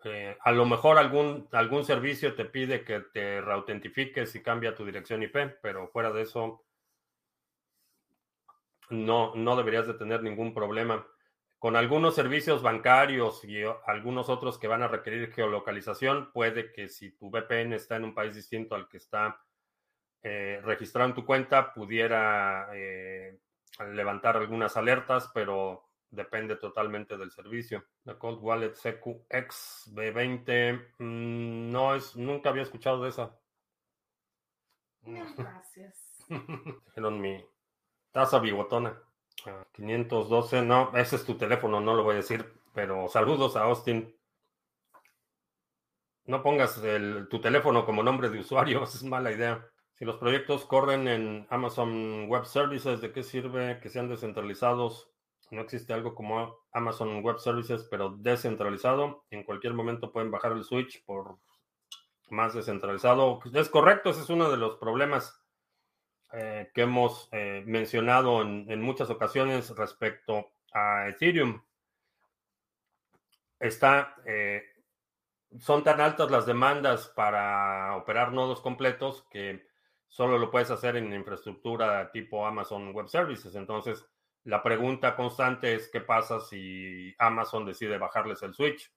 [0.05, 4.85] eh, a lo mejor algún, algún servicio te pide que te reautentifiques y cambia tu
[4.85, 6.65] dirección IP, pero fuera de eso
[8.91, 11.07] no, no deberías de tener ningún problema.
[11.63, 17.13] Con algunos servicios bancarios y algunos otros que van a requerir geolocalización, puede que si
[17.13, 19.41] tu VPN está en un país distinto al que está
[20.21, 22.69] registrado en tu cuenta, pudiera
[23.79, 27.85] levantar algunas alertas, pero depende totalmente del servicio.
[28.03, 33.39] La Cold Wallet CQX B20 mm, no es, nunca había escuchado de esa.
[35.03, 36.27] Gracias.
[36.87, 37.41] Dijeron mi
[38.11, 39.01] taza bigotona.
[39.73, 43.63] 512, ah, no, ese es tu teléfono, no lo voy a decir, pero saludos a
[43.63, 44.15] Austin.
[46.25, 46.81] No pongas
[47.29, 49.67] tu teléfono como nombre de usuario, es mala idea.
[49.95, 55.11] Si los proyectos corren en Amazon Web Services, ¿de qué sirve que sean descentralizados?
[55.51, 59.25] No existe algo como Amazon Web Services, pero descentralizado.
[59.31, 61.39] En cualquier momento pueden bajar el switch por
[62.31, 63.41] más descentralizado.
[63.53, 65.42] Es correcto, ese es uno de los problemas
[66.33, 71.63] eh, que hemos eh, mencionado en, muchas ocasiones respecto a Ethereum.
[73.59, 74.63] Está, eh,
[75.59, 79.67] son tan altas las demandas para operar nodos completos que
[80.09, 83.55] solo lo puedes hacer en infraestructura tipo Amazon Web Services.
[83.55, 84.05] Entonces,
[84.45, 88.91] la pregunta constante es qué pasa si Amazon decide bajarles el switch.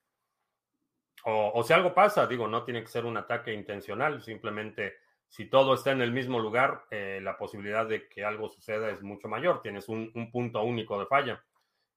[1.24, 4.94] O, si algo pasa, digo, no tiene que ser un ataque intencional, simplemente
[5.28, 9.02] si todo está en el mismo lugar, eh, la posibilidad de que algo suceda es
[9.02, 9.60] mucho mayor.
[9.62, 11.44] Tienes un, punto único de falla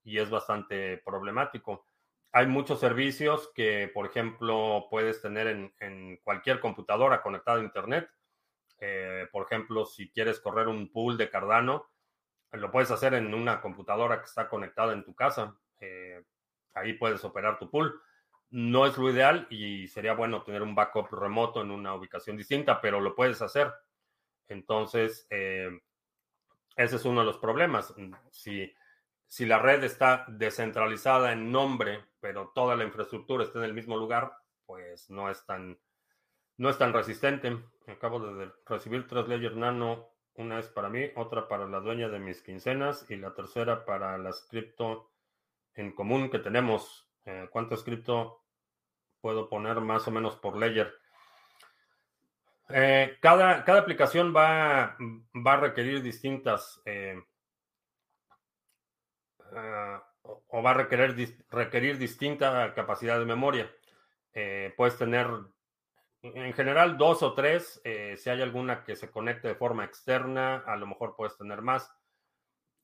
[0.03, 1.86] y es bastante problemático.
[2.32, 8.09] Hay muchos servicios que, por ejemplo, puedes tener en, cualquier computadora conectada a Internet
[8.80, 11.89] eh, por ejemplo, si quieres correr un pool de Cardano,
[12.51, 15.55] lo puedes hacer en una computadora que está conectada en tu casa.
[15.80, 16.23] Eh,
[16.73, 18.01] ahí puedes operar tu pool.
[18.52, 22.82] No es lo ideal y sería bueno tener un backup remoto en una ubicación distinta,
[22.82, 23.72] pero lo puedes hacer.
[24.47, 25.70] Entonces, eh,
[26.76, 27.93] ese es uno de los problemas.
[28.32, 28.74] Si,
[29.28, 33.97] si la red está descentralizada en nombre, pero toda la infraestructura está en el mismo
[33.97, 34.34] lugar,
[34.66, 35.78] pues no es tan,
[36.58, 37.58] no es tan resistente.
[37.88, 40.10] Acabo de recibir tres Ledger Nano.
[40.36, 44.18] Una es para mí, otra para la dueña de mis quincenas y la tercera para
[44.18, 45.12] las cripto
[45.74, 47.09] en común que tenemos.
[47.30, 48.43] Eh, ¿Cuánto cripto
[49.21, 50.93] puedo poner más o menos por Ledger?
[52.69, 54.97] Eh, cada, cada, aplicación va,
[55.36, 57.21] va, a requerir distintas eh,
[60.47, 63.71] o va a requerir, requerir distinta capacidad de memoria.
[64.75, 65.27] puedes tener
[66.21, 67.80] en general, dos o tres.
[67.84, 71.61] Eh, si hay alguna que se conecte de forma externa, a lo mejor puedes tener
[71.61, 71.93] más.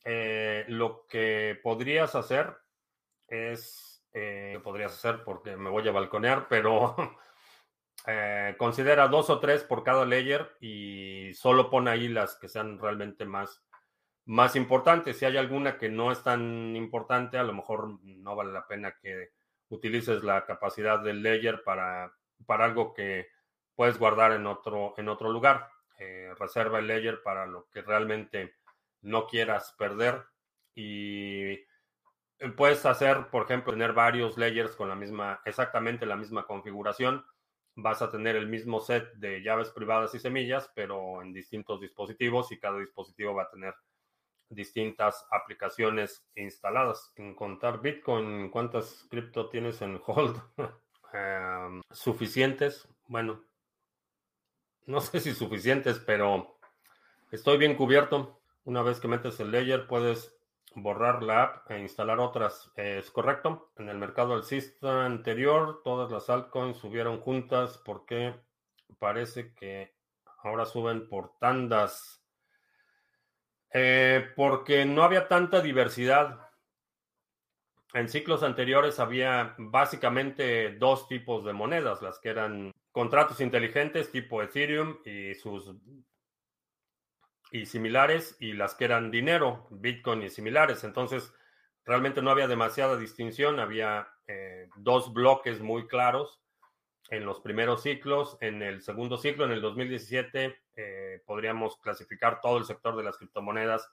[0.06, 2.56] Eh, lo que podrías hacer
[3.28, 6.96] es, eh, podrías hacer porque me voy a balconear, pero
[8.58, 13.26] considera dos o tres por cada layer y solo pon ahí las que sean realmente
[13.26, 13.64] más,
[14.26, 15.18] más importantes.
[15.18, 18.96] Si hay alguna que no es tan importante, a lo mejor no vale la pena
[19.00, 19.32] que
[19.70, 22.14] utilices la capacidad del layer para
[22.46, 23.28] para algo que
[23.76, 25.70] puedes guardar en otro, en otro lugar.
[26.00, 28.56] Eh, reserva el layer para lo que realmente
[29.02, 30.24] no quieras perder.
[30.74, 31.60] Y
[32.56, 37.26] puedes hacer, por ejemplo, tener varios layers con la misma, exactamente la misma configuración.
[37.76, 42.52] Vas a tener el mismo set de llaves privadas y semillas, pero en distintos dispositivos
[42.52, 43.74] y cada dispositivo va a tener
[44.50, 47.12] distintas aplicaciones instaladas.
[47.16, 50.40] En contar Bitcoin, ¿cuántas cripto tienes en hold?
[51.14, 52.90] Em, suficientes.
[53.08, 53.42] Bueno,
[54.86, 56.60] no sé si suficientes, pero
[57.32, 58.42] estoy bien cubierto.
[58.66, 60.35] Una vez que metes el layer, puedes
[60.76, 62.72] borrar la app e instalar otras.
[62.76, 63.72] ¿Es correcto?
[63.78, 68.36] En el mercado alcista anterior, todas las altcoins subieron juntas porque
[69.00, 69.96] parece que
[70.44, 72.22] ahora suben por tandas.
[73.74, 76.50] Eh, porque no había tanta diversidad.
[77.94, 84.42] En ciclos anteriores había básicamente dos tipos de monedas, las que eran contratos inteligentes tipo
[84.42, 85.74] Ethereum y sus
[87.52, 90.84] y similares y las que eran dinero, Bitcoin y similares.
[90.84, 91.34] Entonces,
[91.86, 96.42] realmente no había demasiada distinción, había eh, dos bloques muy claros
[97.10, 98.38] en los primeros ciclos.
[98.42, 103.18] En el segundo ciclo, en el 2017, eh, podríamos clasificar todo el sector de las
[103.18, 103.90] criptomonedas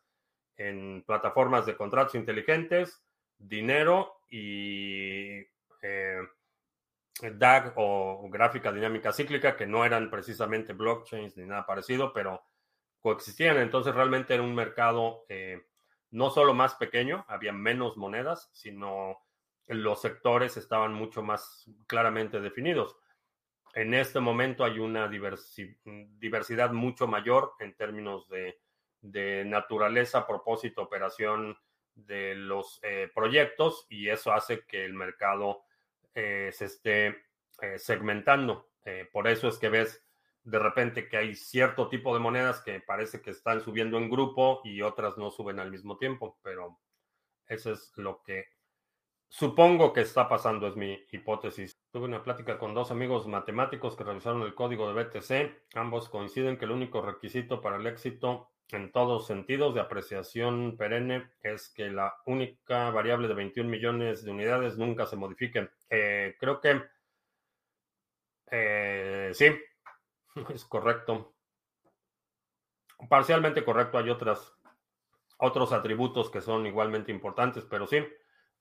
[0.57, 3.03] en plataformas de contratos inteligentes,
[3.38, 5.40] dinero y
[5.82, 6.18] eh,
[7.20, 12.42] DAG o gráfica dinámica cíclica, que no eran precisamente blockchains ni nada parecido, pero
[13.03, 13.59] coexistían.
[13.59, 15.66] Entonces realmente era un mercado eh,
[16.11, 19.18] no solo más pequeño, había menos monedas, sino
[19.66, 22.96] los sectores estaban mucho más claramente definidos.
[23.74, 31.57] En este momento hay una diversidad mucho mayor en términos de, naturaleza, propósito, operación
[31.94, 35.64] de los eh, proyectos y eso hace que el mercado
[36.14, 37.16] eh, se esté
[37.76, 38.70] segmentando.
[39.12, 40.03] por eso es que ves
[40.45, 44.61] de repente que hay cierto tipo de monedas que parece que están subiendo en grupo
[44.64, 46.80] y otras no suben al mismo tiempo, pero
[47.47, 48.47] eso es lo que
[49.28, 51.80] supongo que está pasando, es mi hipótesis.
[51.90, 55.76] Tuve una plática con dos amigos matemáticos que revisaron el código de BTC.
[55.76, 61.30] Ambos coinciden que el único requisito para el éxito en todos sentidos de apreciación perenne
[61.43, 65.70] es que la única variable de 21 millones de unidades nunca se modifique.
[65.88, 66.82] Eh, creo que
[68.51, 69.47] eh, sí,
[70.55, 71.35] Es correcto.
[73.09, 73.99] Parcialmente correcto.
[73.99, 74.55] Hay otras,
[75.39, 77.99] otros atributos que son igualmente importantes, pero sí,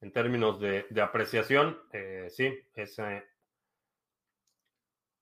[0.01, 3.24] en términos de, apreciación, eh, sí, ese,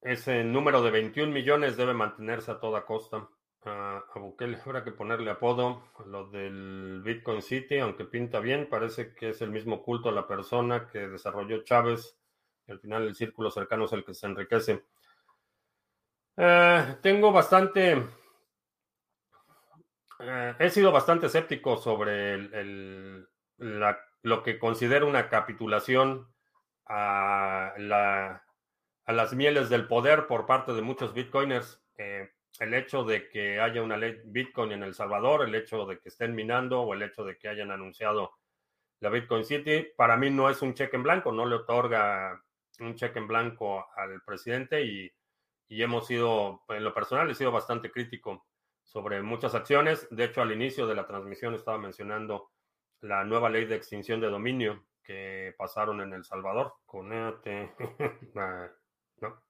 [0.02, 3.30] ese número de 21 millones debe mantenerse a toda costa.
[3.66, 5.84] a Bukele habrá que ponerle apodo.
[6.06, 10.28] Lo del Bitcoin City, aunque pinta bien, parece que es el mismo culto a la
[10.28, 12.18] persona que desarrolló Chávez.
[12.68, 14.86] Al final el círculo cercano es el que se enriquece.
[16.42, 17.98] Eh, tengo bastante...
[20.22, 22.38] Eh, he sido bastante escéptico sobre
[23.58, 26.34] lo que considero una capitulación
[26.86, 31.84] a, a, las mieles del poder por parte de muchos bitcoiners.
[31.98, 32.30] Eh,
[32.62, 36.08] el hecho de que haya una ley Bitcoin en El Salvador, el hecho de que
[36.08, 38.32] estén minando o el hecho de que hayan anunciado
[39.02, 42.42] la Bitcoin City, para mí no es un cheque en blanco, no le otorga
[42.80, 45.12] un cheque en blanco al presidente y
[45.70, 48.46] y hemos sido, en lo personal, he sido bastante crítico
[48.84, 50.08] sobre muchas acciones.
[50.10, 52.50] De hecho, al inicio de la transmisión estaba mencionando
[53.02, 56.74] la nueva ley de extinción de dominio que pasaron en El Salvador.
[56.86, 57.74] Conéate.
[58.36, 58.70] Ah,
[59.22, 59.42] no,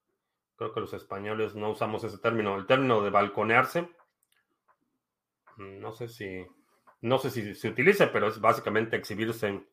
[0.55, 2.55] creo que los españoles no usamos ese término.
[2.55, 3.89] El término de balconearse,
[5.57, 6.45] no sé si,
[7.01, 9.63] no sé si se utiliza, pero es básicamente exhibirse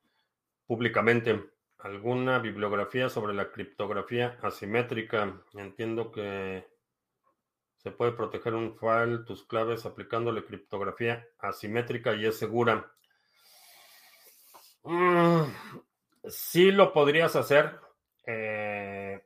[0.67, 5.41] públicamente alguna bibliografía sobre la criptografía asimétrica.
[5.55, 6.67] Entiendo que
[7.77, 12.91] se puede proteger un file, tus claves, aplicándole criptografía asimétrica y es segura.
[14.83, 15.43] Mm,
[16.29, 17.79] sí lo podrías hacer.
[18.27, 19.23] Eh,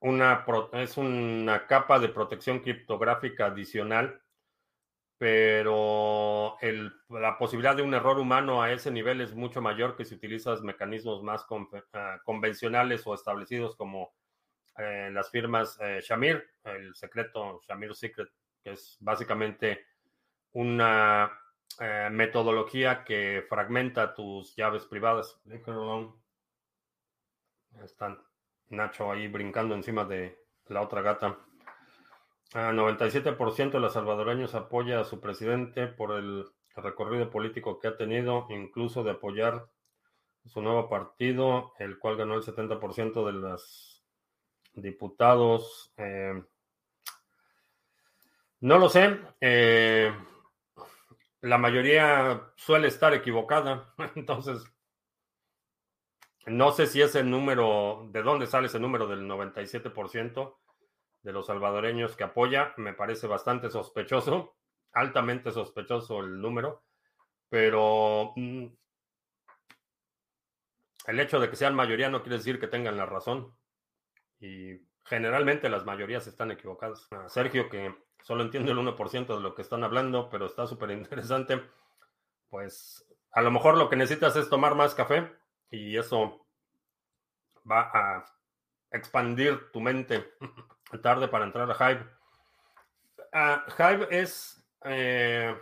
[0.00, 4.20] una, es una capa de protección criptográfica adicional
[5.18, 6.56] pero
[7.08, 10.62] la posibilidad de un error humano a ese nivel es mucho mayor que si utilizas
[10.62, 11.46] mecanismos más
[11.92, 14.12] ah, convencionales o establecidos como
[14.76, 18.28] eh, las firmas eh, Shamir, el secreto Shamir Secret,
[18.62, 19.86] que es básicamente
[20.52, 21.30] una
[21.80, 25.40] eh, metodología que fragmenta tus llaves privadas.
[27.82, 28.20] Están
[28.68, 31.38] Nacho ahí brincando encima de la otra gata.
[32.54, 36.46] 97% de los salvadoreños apoya a su presidente por el
[36.76, 39.66] recorrido político que ha tenido, incluso de apoyar
[40.46, 44.04] su nuevo partido, el cual ganó el 70% de los
[44.74, 45.92] diputados.
[45.96, 46.42] Eh,
[48.60, 49.18] no lo sé.
[49.40, 50.14] Eh,
[51.40, 54.64] la mayoría suele estar equivocada, entonces
[56.46, 60.54] No sé si ese número, de dónde sale ese número del 97%
[61.24, 64.54] de los salvadoreños que apoya, me parece bastante sospechoso,
[64.92, 66.84] altamente sospechoso el número,
[67.48, 68.66] pero mm,
[71.06, 73.56] el hecho de que sean mayoría no quiere decir que tengan la razón.
[74.38, 77.08] Y generalmente las mayorías están equivocadas.
[77.28, 81.62] Sergio, que solo entiende el 1% de lo que están hablando, pero está súper interesante,
[82.48, 85.30] pues a lo mejor lo que necesitas es tomar más café
[85.70, 86.46] y eso
[87.70, 88.24] va a
[88.90, 90.34] expandir tu mente
[91.02, 92.06] tarde para entrar a Hive.
[93.78, 95.56] Hive es, eh,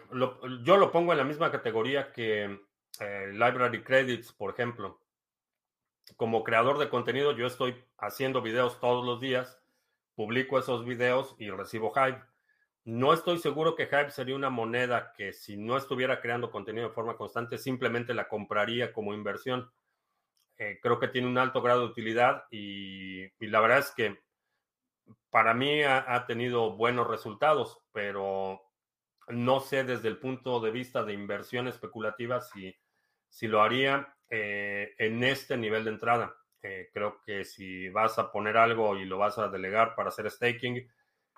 [0.63, 2.61] yo lo pongo en la misma categoría que
[3.01, 5.01] eh, Library Credits, por ejemplo.
[6.17, 9.59] Como creador de contenido, yo estoy haciendo videos todos los días,
[10.15, 12.23] publico esos videos y recibo Hive.
[12.85, 16.95] No estoy seguro que Hive sería una moneda que si no estuviera creando contenido de
[16.95, 19.71] forma constante, simplemente la compraría como inversión.
[20.59, 24.21] Eh, creo que tiene un alto grado de utilidad y, la verdad es que
[25.31, 28.61] para mí ha, tenido buenos resultados, pero
[29.29, 32.77] no sé desde el punto de vista de inversión especulativa si,
[33.29, 36.37] si lo haría eh, en este nivel de entrada.
[36.63, 40.31] Eh, creo que si vas a poner algo y lo vas a delegar para hacer
[40.31, 40.87] staking,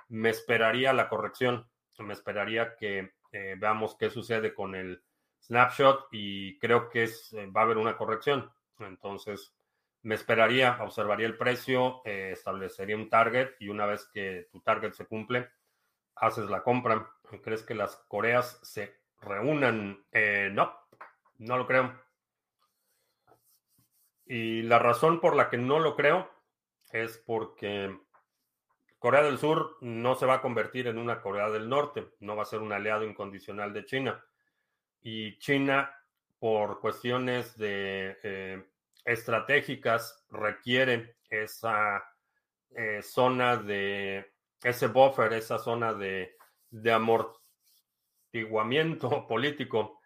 [0.09, 5.03] me esperaría la corrección, me esperaría que eh, veamos qué sucede con el
[5.41, 8.51] snapshot y creo que es, va a haber una corrección.
[8.81, 9.54] Entonces,
[10.05, 15.07] me esperaría, observaría el precio, establecería un target y una vez que tu target se
[15.07, 15.51] cumple,
[16.15, 17.11] haces la compra.
[17.43, 20.05] ¿Crees que las Coreas se reúnan?
[20.53, 20.79] no,
[21.39, 21.99] no lo creo.
[24.27, 26.31] Y la razón por la que no lo creo
[26.93, 27.99] es porque
[28.99, 32.43] Corea del Sur no se va a convertir en una Corea del Norte, no va
[32.43, 34.25] a ser un aliado incondicional de China.
[35.03, 35.95] Y China,
[36.39, 38.65] por cuestiones de eh,
[39.05, 42.05] estratégicas, requiere esa
[42.71, 44.33] eh, zona de,
[44.63, 46.37] ese buffer, esa zona de,
[46.71, 49.99] de amortiguamiento político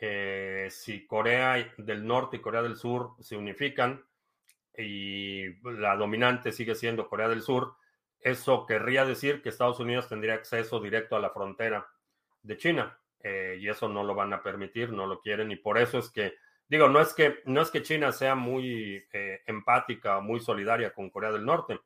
[0.00, 4.04] eh, si Corea del Norte y Corea del Sur se unifican
[4.76, 7.74] y la dominante sigue siendo Corea del Sur,
[8.20, 11.88] eso querría decir que Estados Unidos tendría acceso directo a la frontera
[12.42, 12.98] de China.
[13.20, 16.10] Eh, y eso no lo van a permitir, no lo quieren, y por eso es
[16.10, 16.34] que,
[16.68, 20.92] digo, no es que, no es que China sea muy eh, empática o muy solidaria
[20.92, 21.80] con Corea del Norte.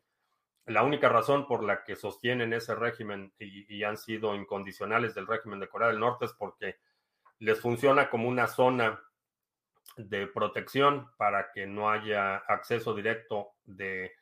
[0.66, 5.58] La única razón por la que sostienen ese régimen y han sido incondicionales del régimen
[5.58, 6.76] de Corea del Norte es porque
[7.40, 9.02] les funciona como una zona
[9.96, 14.12] de protección para que no haya acceso directo de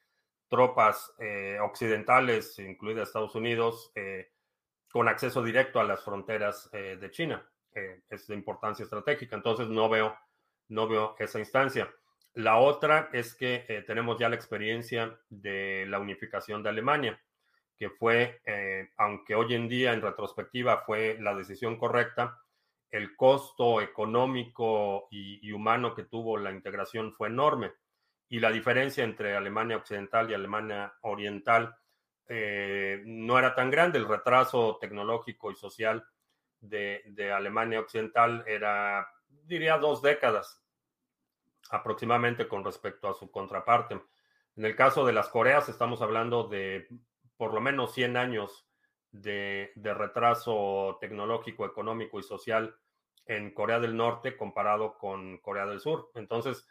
[0.49, 4.31] tropas eh, occidentales, incluida Estados Unidos, eh,
[4.91, 7.47] con acceso directo a las fronteras de China.
[7.73, 9.37] es de importancia estratégica.
[9.37, 10.17] Entonces no veo,
[10.71, 11.93] no veo esa instancia.
[12.35, 17.21] La otra es que tenemos ya la experiencia de la unificación de Alemania,
[17.77, 18.41] que fue,
[18.97, 22.41] aunque hoy en día en retrospectiva fue la decisión correcta,
[22.91, 27.73] el costo económico y, humano que tuvo la integración fue enorme.
[28.29, 31.75] Y la diferencia entre Alemania Occidental y Alemania Oriental
[32.29, 33.99] eh, no era tan grande.
[33.99, 36.05] El retraso tecnológico y social
[36.61, 40.60] de, Alemania Occidental era, diría, dos décadas
[41.71, 44.01] aproximadamente con respecto a su contraparte.
[44.57, 46.89] En el caso de las Coreas, estamos hablando de
[47.37, 48.67] por lo menos 100 años
[49.13, 52.77] de, retraso tecnológico, económico y social
[53.27, 56.11] en Corea del Norte comparado con Corea del Sur.
[56.15, 56.67] Entonces,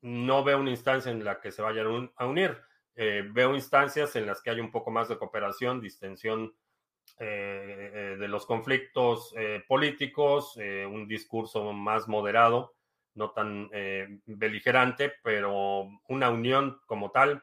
[0.00, 2.58] no veo una instancia en la que se vayan a unir.
[2.94, 6.54] Eh, veo instancias en las que hay un poco más de cooperación, distensión
[7.18, 9.34] eh, eh, de los conflictos
[9.66, 12.74] políticos, un discurso más moderado,
[13.14, 13.68] no tan
[14.26, 17.42] beligerante, pero una unión como tal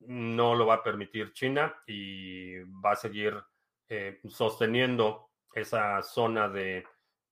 [0.00, 3.42] no lo va a permitir China y va a seguir
[3.88, 6.84] eh, sosteniendo esa zona de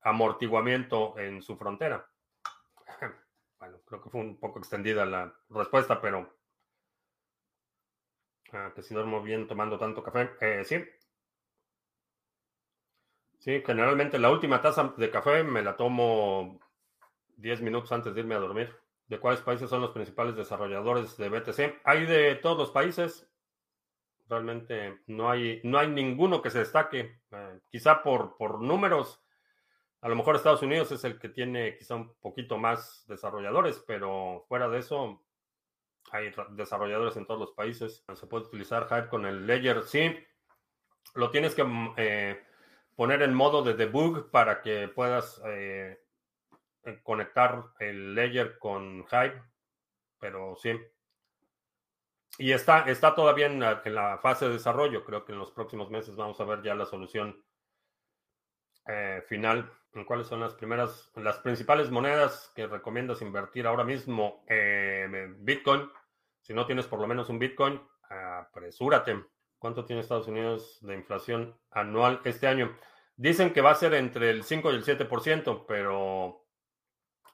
[0.02, 2.06] amortiguamiento en su frontera.
[3.56, 6.36] Bueno, creo que fue un poco extendida la respuesta, pero
[8.52, 10.32] ah, que si duermo bien tomando tanto café.
[10.42, 10.84] Eh, sí.
[13.38, 16.60] Sí, generalmente la última taza de café me la tomo
[17.36, 18.74] 10 minutos antes de irme a dormir.
[19.06, 21.80] ¿De cuáles países son los principales desarrolladores de BTC?
[21.84, 23.28] Hay de todos los países.
[24.28, 27.20] Realmente no hay, no hay ninguno que se destaque.
[27.30, 29.22] Eh, quizá por, por números,
[30.00, 34.44] a lo mejor Estados Unidos es el que tiene quizá un poquito más desarrolladores, pero
[34.48, 35.22] fuera de eso,
[36.10, 38.04] hay desarrolladores en todos los países.
[38.14, 39.82] Se puede utilizar Hive con el Ledger.
[39.82, 40.14] Sí,
[41.14, 42.42] lo tienes que mm, eh,
[42.96, 46.03] poner en modo de debug para que puedas eh,
[47.02, 49.42] conectar el Ledger con Hive
[50.24, 50.72] pero sí.
[52.38, 55.04] Y está, está todavía en la, fase de desarrollo.
[55.04, 57.44] Creo que en los próximos meses vamos a ver ya la solución
[58.86, 59.70] eh, final.
[59.92, 64.46] ¿En cuáles son las primeras, las principales monedas que recomiendas invertir ahora mismo?
[64.48, 65.90] Eh, Bitcoin.
[66.40, 67.78] Si no tienes por lo menos un Bitcoin,
[68.08, 69.26] apresúrate.
[69.58, 72.74] ¿Cuánto tiene Estados Unidos de inflación anual este año?
[73.14, 76.43] Dicen que va a ser entre el 5 y el 7%, pero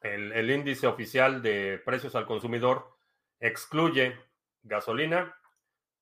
[0.03, 2.97] el, índice oficial de precios al consumidor
[3.39, 4.17] excluye
[4.63, 5.37] gasolina,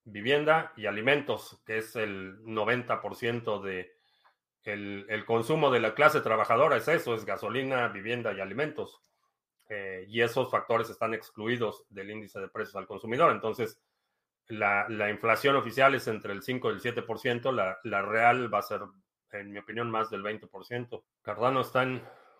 [0.05, 3.97] vivienda y alimentos, que es el 90% de
[4.65, 9.01] el, consumo de la clase trabajadora, es eso, es gasolina, vivienda y alimentos.
[9.71, 13.33] Eh, y esos factores están excluidos del índice de precios al consumidor.
[13.33, 13.81] Entonces,
[14.49, 18.63] la, inflación oficial es entre el 5 y el 7%, la, la real va a
[18.63, 18.83] ser,
[19.33, 21.03] en mi opinión, más del 20%.
[21.23, 21.83] Cardano está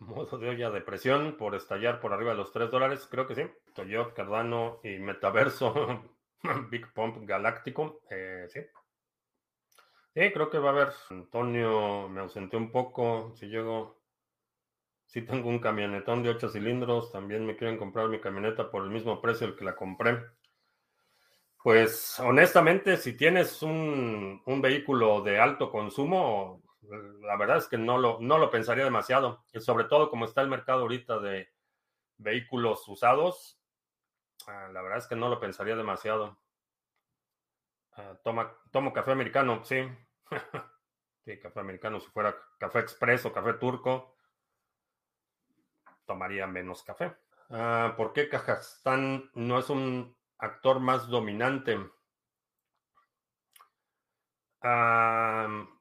[0.01, 3.35] modo de olla de presión por estallar por arriba de los 3 dólares, creo que
[3.35, 3.43] sí.
[3.75, 6.05] Toyo, Cardano y Metaverso,
[6.71, 8.61] Big Pump Galáctico, eh, sí.
[10.15, 10.93] Sí, creo que va a haber.
[11.11, 13.33] Antonio, me ausenté un poco.
[13.37, 14.03] Si llego,
[15.07, 18.91] si tengo un camionetón de 8 cilindros, también me quieren comprar mi camioneta por el
[18.91, 20.19] mismo precio el que la compré.
[21.63, 28.19] Pues honestamente, si tienes un, vehículo de alto consumo, la verdad es que no lo,
[28.21, 29.45] no lo pensaría demasiado.
[29.53, 31.49] Y sobre todo como está el mercado ahorita de
[32.17, 33.61] vehículos usados,
[34.47, 36.39] ah, la verdad es que no lo pensaría demasiado.
[37.93, 39.89] Ah, toma, tomo café americano, sí.
[41.25, 42.01] sí, café americano.
[42.01, 44.17] Si fuera café expreso, café turco,
[46.07, 47.17] tomaría menos café.
[47.51, 51.79] Ah, ¿Por qué Kazajstán no es un actor más dominante.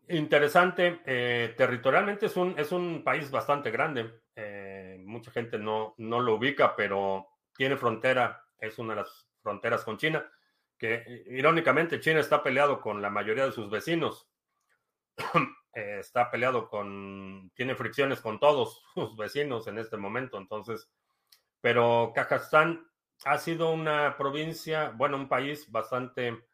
[0.10, 1.02] Interesante.
[1.06, 4.22] Eh, territorialmente es un, es un país bastante grande.
[4.36, 8.46] Eh, mucha gente no, no lo ubica, pero tiene frontera.
[8.60, 10.30] Es una de las fronteras con China,
[10.78, 14.30] que irónicamente China está peleado con la mayoría de sus vecinos.
[15.74, 20.40] Está peleado con, tiene fricciones con todos sus vecinos en este momento.
[20.40, 20.90] Entonces,
[21.62, 22.90] pero Kazajstán
[23.26, 26.48] ha sido una provincia, bueno, un país bastante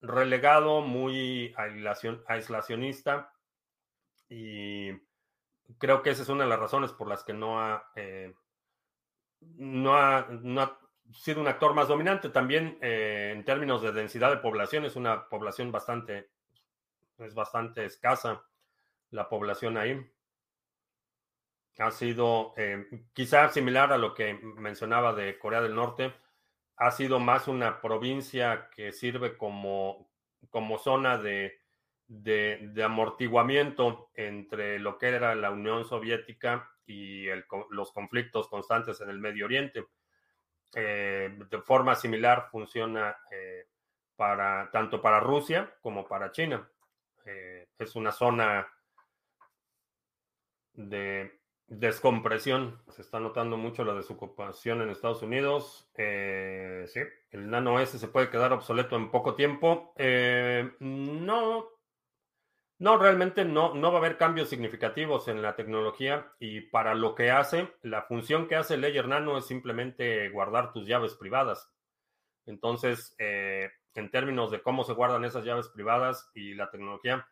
[0.00, 3.32] relegado, muy aislacionista
[4.28, 4.92] y
[5.78, 8.34] creo que esa es una de las razones por las que no ha, eh,
[9.40, 10.28] no ha,
[11.12, 12.28] sido un actor más dominante.
[12.30, 16.30] También eh, en términos de densidad de población es una población bastante,
[17.18, 18.44] es bastante escasa
[19.10, 20.04] la población ahí
[21.78, 26.14] ha sido eh, quizá similar a lo que mencionaba de Corea del Norte,
[26.76, 30.10] ha sido más una provincia que sirve como,
[30.50, 31.60] como zona de,
[32.06, 37.26] de, amortiguamiento entre lo que era la Unión Soviética y
[37.70, 39.86] los conflictos constantes en el Medio Oriente.
[40.74, 43.66] Eh, de forma similar funciona eh,
[44.14, 46.68] para, tanto para Rusia como para China.
[47.78, 48.68] es una zona
[50.74, 52.80] de Descompresión.
[52.88, 55.90] Se está notando mucho la desocupación en Estados Unidos.
[55.96, 57.00] Eh, sí,
[57.30, 59.92] el Nano S se puede quedar obsoleto en poco tiempo.
[59.96, 61.66] Eh, no,
[62.78, 67.16] no, realmente no, no va a haber cambios significativos en la tecnología y para lo
[67.16, 71.72] que hace, la función que hace el Ledger Nano es simplemente guardar tus llaves privadas.
[72.46, 77.26] Entonces, eh, en términos de cómo se guardan esas llaves privadas y la tecnología,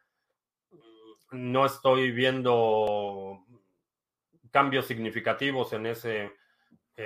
[1.31, 3.45] no estoy viendo
[4.55, 6.31] cambios significativos en esa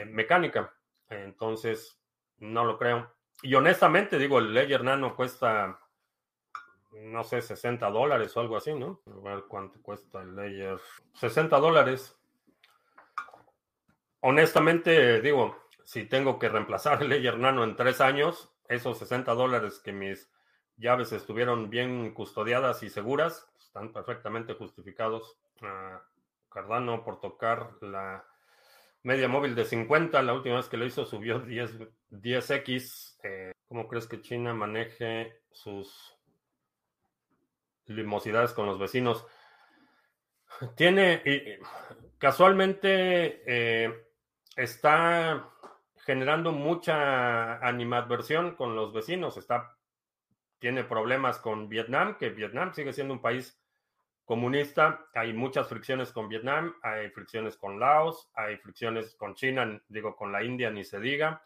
[0.08, 0.70] mecánica.
[1.08, 1.98] Entonces,
[2.36, 3.10] no lo creo.
[3.40, 5.80] Y honestamente, digo, el Ledger Nano cuesta,
[6.92, 9.00] no sé, 60 dólares o algo así, ¿no?
[9.06, 10.78] A ver cuánto cuesta el Ledger.
[11.14, 12.20] 60 dólares.
[14.20, 19.80] Honestamente, digo, si tengo que reemplazar el Ledger Nano en tres años, esos 60 dólares
[19.82, 20.30] que mis
[20.76, 25.38] llaves estuvieron bien custodiadas y seguras, están perfectamente justificados.
[25.62, 26.02] Ah,
[26.58, 28.26] Cardano por tocar la
[29.04, 30.20] media móvil de 50.
[30.22, 31.78] La última vez que lo hizo subió 10,
[32.10, 33.18] 10x.
[33.22, 36.18] Eh, ¿Cómo crees que China maneje sus
[37.86, 39.24] limosidades con los vecinos?
[40.74, 41.62] Tiene, y,
[42.18, 44.08] casualmente, eh,
[44.56, 45.48] está
[45.98, 49.36] generando mucha animadversión con los vecinos.
[49.36, 49.76] Está,
[50.58, 53.62] tiene problemas con Vietnam, que Vietnam sigue siendo un país
[54.28, 60.14] comunista, hay muchas fricciones con Vietnam, hay fricciones con Laos, hay fricciones con China, digo,
[60.16, 61.42] con la India ni se diga,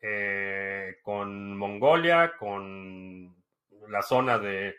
[0.00, 3.34] eh, con Mongolia, con
[3.88, 4.76] la zona de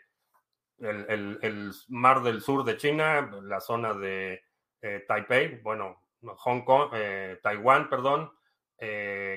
[0.78, 4.42] el, mar del sur de China, la zona de
[4.80, 8.32] eh, Taipei, bueno, Hong Kong, eh, Taiwán, perdón,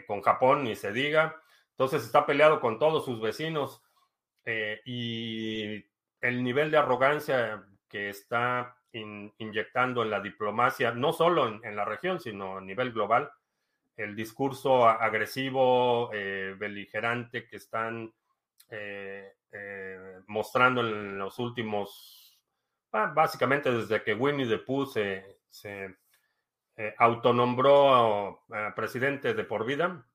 [0.08, 1.42] con Japón ni se diga.
[1.72, 3.84] Entonces está peleado con todos sus vecinos
[4.86, 5.86] y
[6.22, 12.20] el nivel de arrogancia que está inyectando en la diplomacia, no solo en, la región,
[12.20, 13.32] sino a nivel global,
[13.96, 18.14] el discurso agresivo, eh, beligerante que están
[18.70, 22.40] eh, eh, mostrando en los últimos,
[22.92, 25.96] ah, básicamente desde que Winnie the Pooh se, se
[26.98, 28.44] autonombró
[28.76, 30.06] presidente de por vida.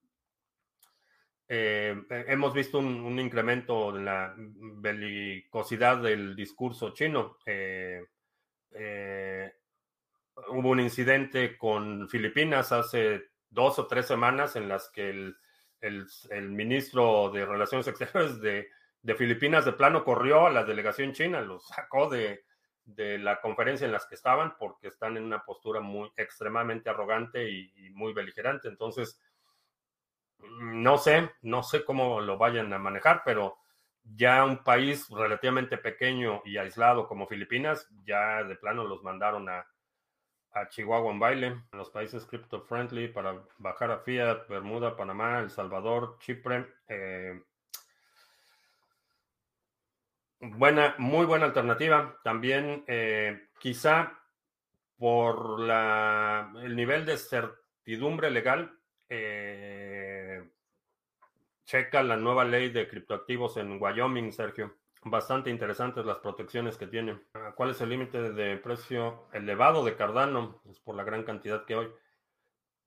[1.54, 7.36] Hemos visto un, incremento en la belicosidad del discurso chino.
[10.48, 15.36] hubo un incidente con Filipinas hace dos o tres semanas en las que el,
[15.82, 18.68] el, ministro de Relaciones Exteriores de,
[19.02, 22.44] de, Filipinas de plano corrió a la delegación china, los sacó de,
[22.84, 27.50] de, la conferencia en las que estaban porque están en una postura muy extremadamente arrogante
[27.50, 28.68] y, y muy beligerante.
[28.68, 29.20] Entonces,
[30.60, 33.56] no sé, no sé cómo lo vayan a manejar, pero
[34.04, 39.66] ya un país relativamente pequeño y aislado como Filipinas, ya de plano los mandaron a,
[40.52, 45.38] a Chihuahua en baile, en los países crypto friendly para bajar a Fiat, Bermuda, Panamá,
[45.38, 46.66] El Salvador, Chipre.
[46.88, 47.40] Eh,
[50.40, 52.18] buena, muy buena alternativa.
[52.22, 54.18] También eh, quizá
[54.98, 58.78] por la, el nivel de certidumbre legal,
[59.08, 59.91] eh,
[61.72, 67.18] checa la nueva ley de criptoactivos en Wyoming, Sergio bastante interesantes las protecciones que tiene.
[67.32, 70.60] Ah, ¿Cuál es el límite de precio elevado de Cardano?
[70.68, 71.88] Es por la gran cantidad que hoy.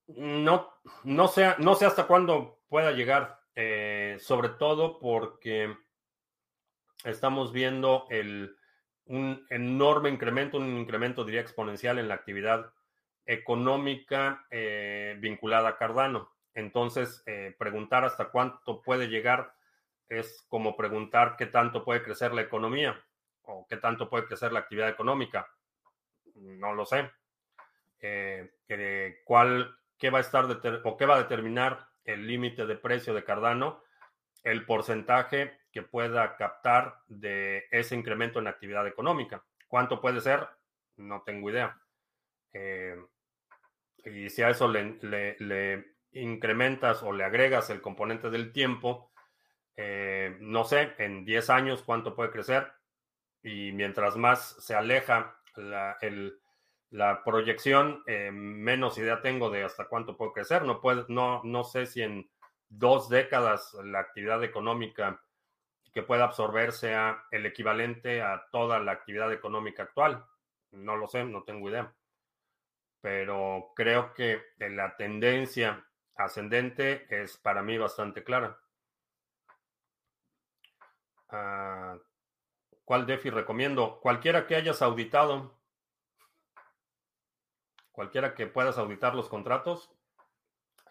[0.05, 0.71] No,
[1.03, 5.75] no, sé, no sé hasta cuándo pueda llegar, eh, sobre todo porque
[7.03, 8.55] estamos viendo el,
[9.05, 12.71] un enorme incremento, un incremento diría exponencial en la actividad
[13.25, 16.34] económica eh, vinculada a Cardano.
[16.56, 19.53] Entonces, eh, preguntar hasta cuánto puede llegar
[20.08, 22.99] es como preguntar qué tanto puede crecer la economía
[23.41, 25.47] o qué tanto puede crecer la actividad económica.
[26.36, 27.12] No lo sé.
[27.99, 30.45] Eh, ¿cuál, qué va a estar
[30.84, 33.84] o qué va a determinar el límite de precio de Cardano?
[34.41, 39.43] El porcentaje que pueda captar de ese incremento en actividad económica.
[39.68, 40.47] ¿Cuánto puede ser?
[40.95, 41.78] No tengo idea.
[42.53, 42.95] Eh,
[44.06, 49.11] y si a eso le incrementas o le agregas el componente del tiempo,
[49.78, 52.72] eh, no sé, en 10 años cuánto puede crecer
[53.43, 60.34] y mientras más se aleja la, proyección, eh, menos idea tengo de hasta cuánto puede
[60.34, 60.63] crecer.
[60.63, 62.30] No, puede, no, no sé si en
[62.70, 65.22] dos décadas la actividad económica
[65.93, 70.26] que pueda absorber sea el equivalente a toda la actividad económica actual.
[70.72, 71.93] No lo sé, no tengo idea.
[73.01, 75.86] Pero creo que la tendencia
[76.16, 78.59] ascendente es para mí bastante clara.
[81.30, 81.97] Ah,
[82.86, 83.99] ¿Cuál DeFi recomiendo?
[83.99, 85.57] Cualquiera que hayas auditado.
[87.91, 89.91] Cualquiera que puedas auditar los contratos.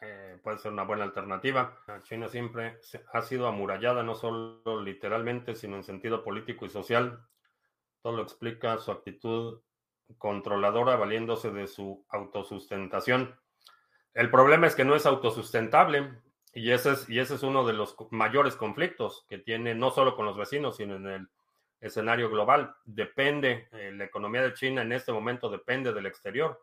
[0.01, 1.79] Eh, puede ser una buena alternativa.
[2.03, 2.81] China siempre
[3.12, 7.27] ha sido amurallada, no solo literalmente, sino en sentido político y social.
[8.03, 9.62] Todo lo explica su actitud
[10.18, 13.39] controladora, valiéndose de su autosustentación.
[14.15, 16.12] El problema es que no es autosustentable.
[16.57, 20.77] Y ese, es, uno de los mayores conflictos que tiene no solo con los vecinos,
[20.77, 21.29] sino en el
[21.81, 22.77] escenario global.
[22.85, 26.62] Depende, eh, la economía de China en este momento depende del exterior.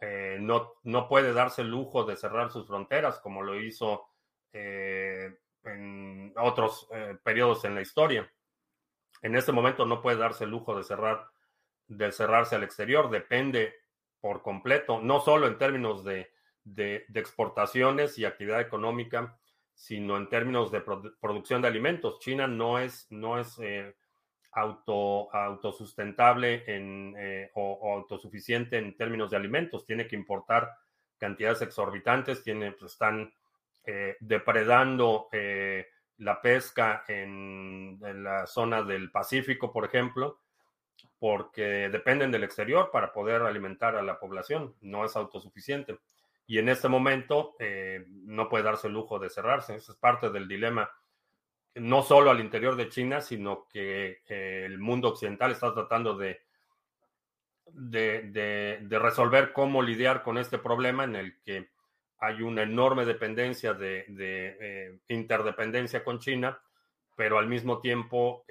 [0.00, 4.08] Eh, no, no puede darse el lujo de cerrar sus fronteras como lo hizo
[4.52, 6.88] eh, en otros
[7.22, 8.28] periodos en la historia.
[9.22, 11.28] En este momento no puede darse el lujo de cerrar,
[11.86, 13.08] de cerrarse al exterior.
[13.08, 13.72] Depende
[14.20, 16.31] por completo, no solo en términos de
[16.64, 19.36] de, exportaciones y actividad económica,
[19.74, 22.18] sino en términos de producción de alimentos.
[22.20, 23.94] China no es, no es eh,
[24.52, 29.86] auto, autosustentable en, eh, o, autosuficiente en términos de alimentos.
[29.86, 30.70] Tiene que importar
[31.18, 33.32] cantidades exorbitantes, pues, están
[33.84, 35.28] eh, depredando
[36.18, 40.38] la pesca en, en, la zona del Pacífico, por ejemplo,
[41.18, 44.74] porque dependen del exterior para poder alimentar a la población.
[44.80, 45.98] No es autosuficiente
[46.52, 49.74] y en este momento eh, no puede darse el lujo de cerrarse.
[49.74, 50.90] Esa es parte del dilema,
[51.76, 56.42] no solo al interior de China, sino que eh, el mundo occidental está tratando de,
[57.72, 61.70] de, resolver cómo lidiar con este problema en el que
[62.18, 66.60] hay una enorme dependencia de, eh, interdependencia con China,
[67.16, 68.44] pero al mismo tiempo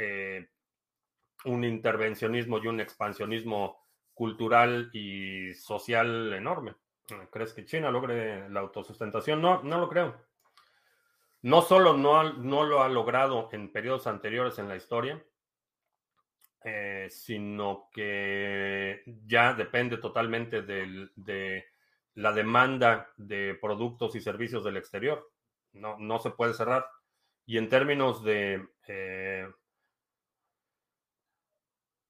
[1.46, 3.86] un intervencionismo y un expansionismo
[4.16, 6.74] cultural y social enorme.
[7.32, 9.42] ¿Crees que China logre la autosustentación?
[9.42, 10.16] No, no lo creo.
[11.42, 15.24] No solo no, no lo ha logrado en periodos anteriores en la historia,
[16.64, 21.66] eh, sino que ya depende totalmente de
[22.16, 25.32] la demanda de productos y servicios del exterior.
[25.74, 26.86] No, no se puede cerrar.
[27.46, 29.48] Y en términos de eh,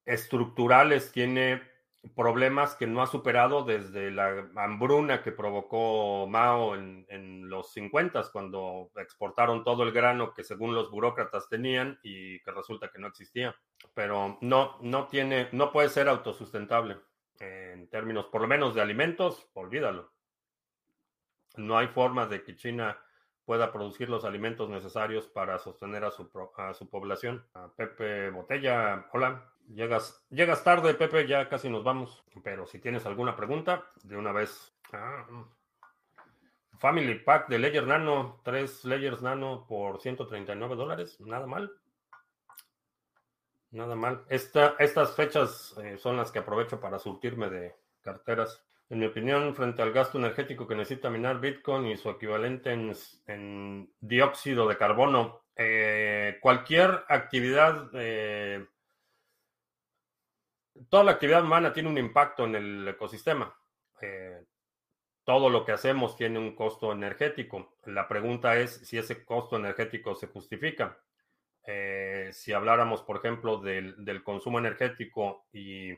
[0.05, 1.61] estructurales, tiene
[2.15, 8.91] problemas que no ha superado desde la hambruna que provocó Mao en, los 50 cuando
[8.95, 13.55] exportaron todo el grano que según los burócratas tenían y que resulta que no existía.
[13.93, 16.97] Pero no, no tiene, no puede ser autosustentable
[17.39, 20.11] en términos, por lo menos de alimentos, olvídalo.
[21.57, 22.97] No hay forma de que China
[23.45, 27.45] pueda producir los alimentos necesarios para sostener a su, a su población.
[27.75, 29.50] Pepe Botella, hola.
[29.73, 32.23] Llegas, llegas tarde, Pepe, ya casi nos vamos.
[32.43, 34.73] Pero si tienes alguna pregunta, de una vez.
[34.91, 35.25] Ah,
[36.77, 41.71] Family Pack de Ledger Nano, tres Ledgers Nano por 139 dólares, nada mal.
[43.69, 44.25] Nada mal.
[44.27, 48.65] Esta, estas fechas eh, son las que aprovecho para surtirme de carteras.
[48.89, 53.89] En mi opinión, frente al gasto energético que necesita minar Bitcoin y su equivalente en,
[54.01, 58.65] dióxido de carbono, eh, cualquier actividad, eh,
[60.89, 63.55] toda la actividad humana tiene un impacto en el ecosistema.
[65.23, 67.77] todo lo que hacemos tiene un costo energético.
[67.85, 70.97] La pregunta es si ese costo energético se justifica.
[71.63, 75.91] Eh, si habláramos, por ejemplo, del, consumo energético y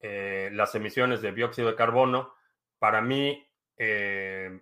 [0.00, 2.34] eh, las emisiones de dióxido de carbono,
[2.78, 4.60] para mí eh,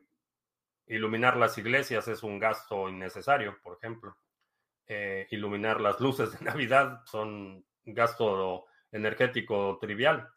[0.86, 4.16] iluminar las iglesias es un gasto innecesario, por ejemplo.
[5.30, 10.28] iluminar las luces de Navidad son gasto energético trivial.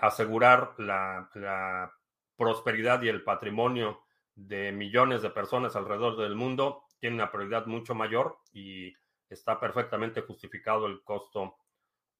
[0.00, 1.92] asegurar la,
[2.36, 4.04] prosperidad y el patrimonio
[4.36, 8.94] de millones de personas alrededor del mundo tiene una prioridad mucho mayor y
[9.28, 11.56] está perfectamente justificado el costo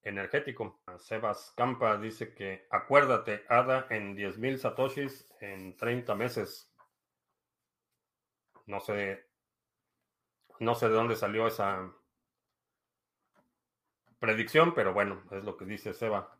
[0.03, 0.81] energético.
[0.99, 6.73] Sebas Campa dice que acuérdate, ADA en 10 mil satoshis en 30 meses.
[8.67, 9.27] No sé,
[10.61, 11.93] no sé de dónde salió esa
[14.19, 16.37] predicción, pero bueno, es lo que dice Seba.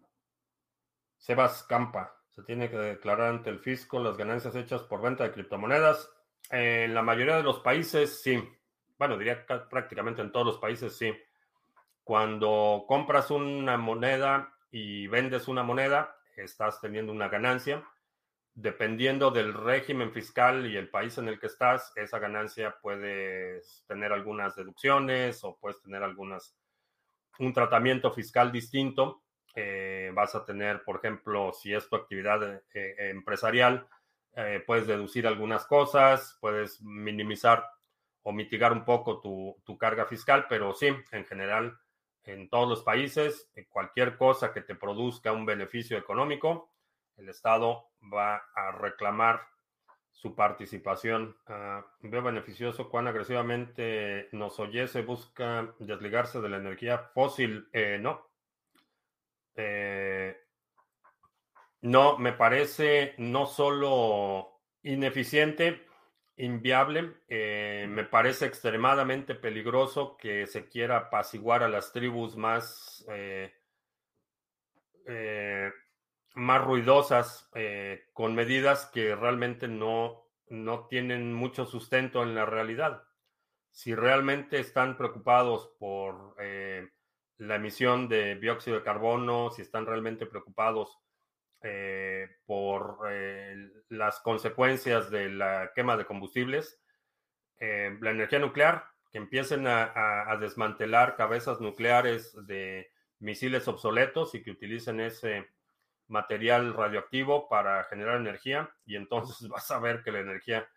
[1.17, 2.15] Sebas Campa.
[2.31, 6.11] Se tiene que declarar ante el fisco las ganancias hechas por venta de criptomonedas.
[6.51, 8.43] En la mayoría de los países, sí
[8.99, 11.17] bueno, diría prácticamente en todos los países, sí.
[12.03, 17.85] Cuando compras una moneda y vendes una moneda, estás teniendo una ganancia.
[18.55, 24.13] Dependiendo del régimen fiscal y el país en el que estás, esa ganancia puede tener
[24.13, 26.58] algunas deducciones o puedes tener algunas,
[27.39, 29.23] un tratamiento fiscal distinto.
[29.55, 33.89] Eh, vas a tener, por ejemplo, si es tu actividad eh, empresarial,
[34.37, 37.65] eh, puedes deducir algunas cosas, puedes minimizar
[38.23, 41.79] o mitigar un poco tu, carga fiscal, pero sí, en general,
[42.25, 46.75] en todos los países, cualquier cosa que te produzca un beneficio económico,
[47.17, 49.41] el Estado va a reclamar
[50.21, 51.37] su participación.
[51.47, 57.69] Ah, veo beneficioso cuán agresivamente nos oyese busca desligarse de la energía fósil.
[57.73, 58.27] Eh, no.
[59.55, 60.37] Eh,
[61.83, 65.87] no, me parece no solo ineficiente,
[66.37, 67.19] inviable.
[67.29, 73.07] Eh, me parece extremadamente peligroso que se quiera apaciguar a las tribus más,
[76.35, 77.51] más ruidosas
[78.13, 83.03] con medidas que realmente no, no tienen mucho sustento en la realidad.
[83.71, 86.37] Si realmente están preocupados por
[87.39, 90.99] la emisión de dióxido de carbono, si están realmente preocupados
[91.63, 96.81] eh, por eh, las consecuencias de la quema de combustibles,
[97.59, 104.51] eh, la energía nuclear, que empiecen a, desmantelar cabezas nucleares de misiles obsoletos y que
[104.51, 105.49] utilicen ese
[106.09, 110.69] material radioactivo para generar energía y entonces vas a ver que la energía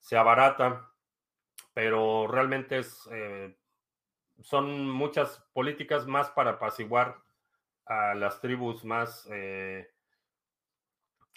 [0.00, 0.90] se abarata,
[1.74, 3.08] pero realmente es,
[4.40, 7.16] son muchas políticas más para apaciguar
[7.86, 9.28] a las tribus más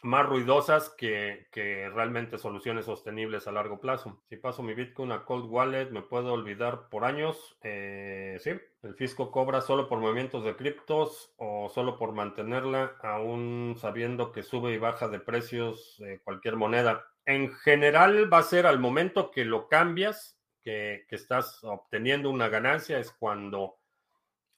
[0.04, 1.48] más ruidosas que,
[1.93, 4.22] realmente soluciones sostenibles a largo plazo.
[4.30, 7.58] Si paso mi Bitcoin a Cold Wallet, ¿me puedo olvidar por años?
[7.62, 8.52] Eh, sí,
[8.84, 14.43] el fisco cobra solo por movimientos de criptos o solo por mantenerla, aún sabiendo que
[14.43, 17.06] sube y baja de precios cualquier moneda.
[17.26, 22.50] En general va a ser al momento que lo cambias, que, que estás obteniendo una
[22.50, 23.78] ganancia, es cuando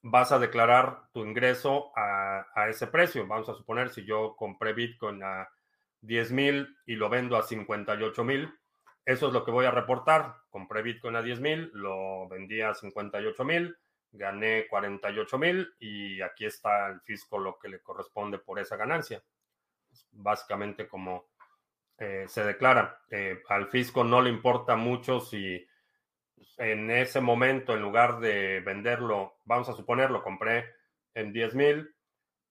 [0.10, 3.28] vas a declarar tu ingreso a, ese precio.
[3.28, 5.50] Vamos a suponer si yo compré Bitcoin a
[6.02, 8.54] 10 mil y lo vendo a 58 mil,
[9.06, 10.36] eso es lo que voy a reportar.
[10.50, 13.78] Compré Bitcoin a 10 mil, lo vendí a 58 mil,
[14.12, 19.22] gané 48 mil y aquí está el fisco lo que le corresponde por esa ganancia.
[20.12, 21.28] Básicamente como
[21.98, 23.02] eh, se declara.
[23.10, 25.67] Eh, al fisco no le importa mucho si
[26.58, 30.66] en ese momento, en lugar de venderlo, vamos a suponer, lo compré
[31.14, 31.96] en 10 mil,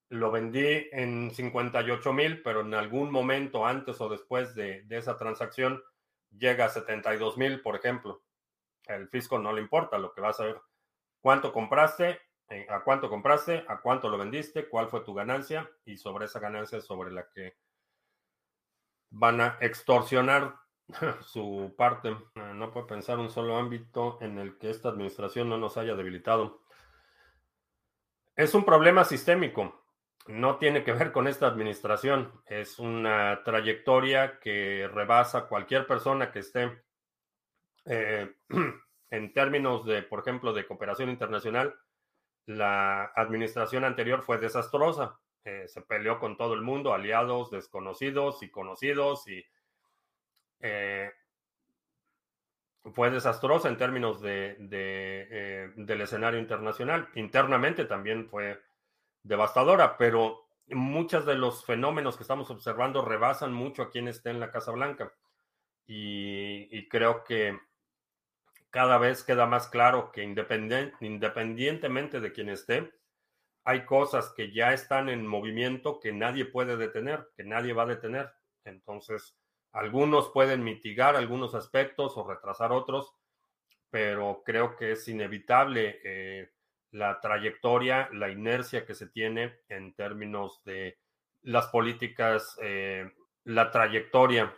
[0.08, 5.82] lo vendí en 58 mil, pero en algún momento antes o después de, esa transacción
[6.30, 8.22] llega a 72 mil, por ejemplo.
[8.84, 10.60] El fisco no le importa, lo que va a saber
[11.20, 15.96] cuánto compraste, eh, a cuánto compraste, a cuánto lo vendiste, cuál fue tu ganancia y
[15.96, 17.56] sobre esa ganancia sobre la que
[19.10, 20.54] van a extorsionar
[21.20, 22.16] su parte.
[22.34, 26.62] No puede pensar un solo ámbito en el que esta administración no nos haya debilitado.
[28.36, 29.86] Es un problema sistémico
[30.28, 32.32] no tiene que ver con esta administración.
[32.46, 36.82] Es una trayectoria que rebasa cualquier persona que esté
[37.84, 38.34] eh,
[39.10, 41.74] en términos de, por ejemplo, de cooperación internacional.
[42.46, 45.18] La administración anterior fue desastrosa.
[45.44, 49.44] Eh, se peleó con todo el mundo, aliados, desconocidos y conocidos, y
[50.60, 51.10] eh,
[52.92, 54.56] fue desastrosa en términos de,
[55.76, 57.08] del escenario internacional.
[57.14, 58.62] Internamente también fue
[59.22, 64.40] devastadora, pero muchos de los fenómenos que estamos observando rebasan mucho a quien esté en
[64.40, 65.12] la Casa Blanca.
[65.86, 67.58] Y, creo que
[68.70, 72.92] cada vez queda más claro que independientemente de quien esté,
[73.64, 77.86] hay cosas que ya están en movimiento que nadie puede detener, que nadie va a
[77.86, 78.32] detener.
[78.64, 79.36] Entonces,
[79.76, 83.14] algunos pueden mitigar algunos aspectos o retrasar otros,
[83.90, 86.50] pero creo que es inevitable eh,
[86.92, 90.98] la trayectoria, la inercia que se tiene en términos de
[91.42, 93.12] las políticas, eh,
[93.44, 94.54] la trayectoria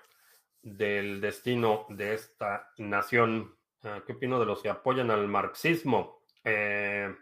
[0.63, 3.57] del destino de esta nación.
[3.83, 6.23] Ah, ¿Qué opino de los que apoyan al marxismo?
[6.45, 7.13] Eh,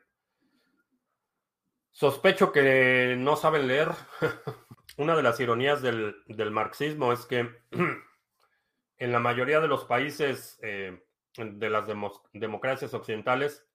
[1.93, 3.89] sospecho que no saben leer.
[4.97, 7.51] Una de las ironías del, marxismo es que
[8.99, 11.03] en la mayoría de los países eh,
[11.37, 11.87] de las
[12.33, 13.67] democracias occidentales,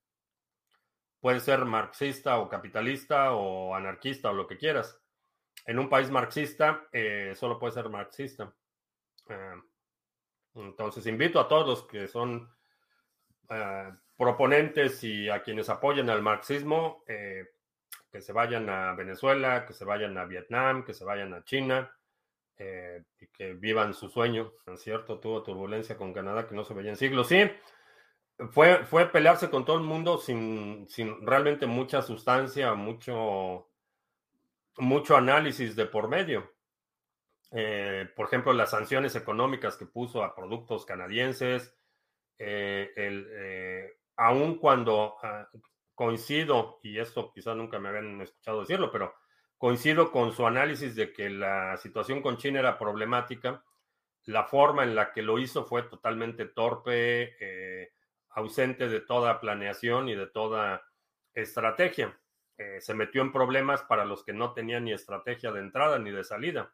[1.21, 4.99] Puede ser marxista o capitalista o anarquista o lo que quieras.
[5.67, 8.51] En un país marxista eh, solo puede ser marxista.
[9.29, 9.61] Eh,
[10.55, 12.51] entonces invito a todos los que son
[14.17, 17.03] proponentes y a quienes apoyen al marxismo
[18.11, 21.91] que se vayan a Venezuela, que se vayan a Vietnam, que se vayan a China
[23.19, 24.53] y que vivan su sueño.
[24.67, 25.19] ¿Es cierto?
[25.19, 27.27] Tuvo turbulencia con Canadá que no se veía en siglos.
[27.27, 27.49] Sí,
[28.49, 30.87] fue, fue pelearse con todo el mundo sin,
[31.21, 33.69] realmente mucha sustancia, mucho,
[34.77, 36.51] mucho análisis de por medio.
[37.51, 41.75] Eh, por ejemplo, las sanciones económicas que puso a productos canadienses,
[42.39, 45.47] eh, el, eh, aun cuando ah,
[46.01, 49.13] coincido, y esto quizás nunca me habían escuchado decirlo, pero
[49.59, 53.63] coincido con su análisis de que la situación con China era problemática,
[54.23, 57.37] la forma en la que lo hizo fue totalmente torpe,
[58.29, 60.81] ausente de toda planeación y de toda
[61.35, 62.19] estrategia.
[62.57, 66.09] Eh, se metió en problemas para los que no tenían ni estrategia de entrada ni
[66.09, 66.73] de salida.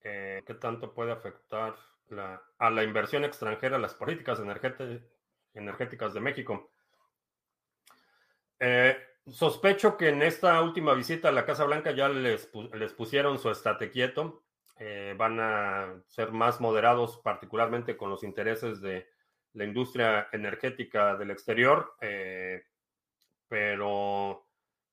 [0.00, 1.76] Eh, ¿Qué tanto puede afectar
[2.58, 4.40] a la inversión extranjera las políticas
[5.54, 6.71] energéticas de México?
[8.64, 13.38] Eh, sospecho que en esta última visita a la Casa Blanca ya les, les pusieron
[13.38, 14.44] su estate quieto.
[15.16, 19.06] van a ser más moderados, particularmente con los intereses de
[19.54, 22.64] la industria energética del exterior, eh,
[23.48, 24.46] pero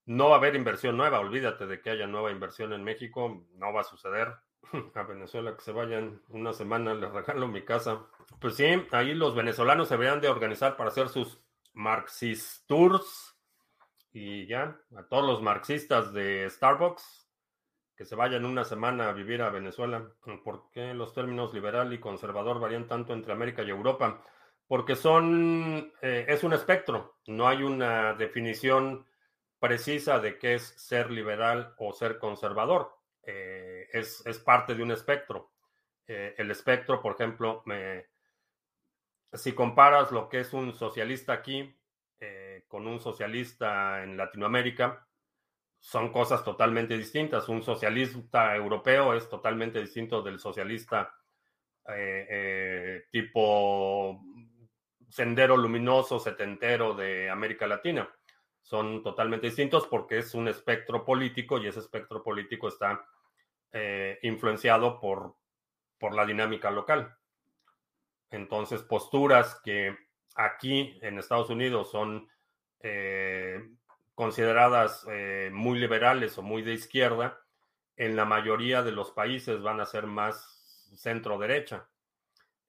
[0.05, 1.19] no va a haber inversión nueva.
[1.19, 4.35] Olvídate de que haya nueva inversión en México, no va a suceder.
[4.95, 8.05] A Venezuela que se vayan una semana, les regalo mi casa.
[8.39, 11.41] Pues sí, ahí los venezolanos se deberían de organizar para hacer sus
[11.73, 13.38] Marxist Tours.
[14.11, 17.29] Y ya, a todos los marxistas de Starbucks,
[17.95, 20.11] que se vayan una semana a vivir a Venezuela.
[20.43, 24.23] ¿Por qué los términos liberal y conservador varían tanto entre América y Europa?
[24.69, 29.03] porque son, eh, es un espectro, no hay una definición
[29.57, 32.95] precisa de qué es ser liberal o ser conservador.
[33.23, 35.51] Eh, es, parte de un espectro.
[36.05, 37.63] Eh, el espectro, por ejemplo,
[39.33, 41.75] si comparas lo que es un socialista aquí
[42.67, 45.07] con un socialista en Latinoamérica,
[45.79, 47.47] son cosas totalmente distintas.
[47.49, 51.15] Un socialista europeo es totalmente distinto del socialista
[53.11, 54.21] tipo
[55.09, 58.09] sendero luminoso setentero de América Latina.
[58.61, 63.03] Son totalmente distintos porque es un espectro político y ese espectro político está
[63.71, 65.35] eh, influenciado por,
[65.97, 67.17] por la dinámica local.
[68.29, 69.97] Entonces, posturas que
[70.39, 72.29] aquí en Estados Unidos son
[72.79, 73.69] eh,
[74.15, 77.41] consideradas eh, muy liberales o muy de izquierda,
[77.97, 81.89] en la mayoría de los países van a ser más centro-derecha.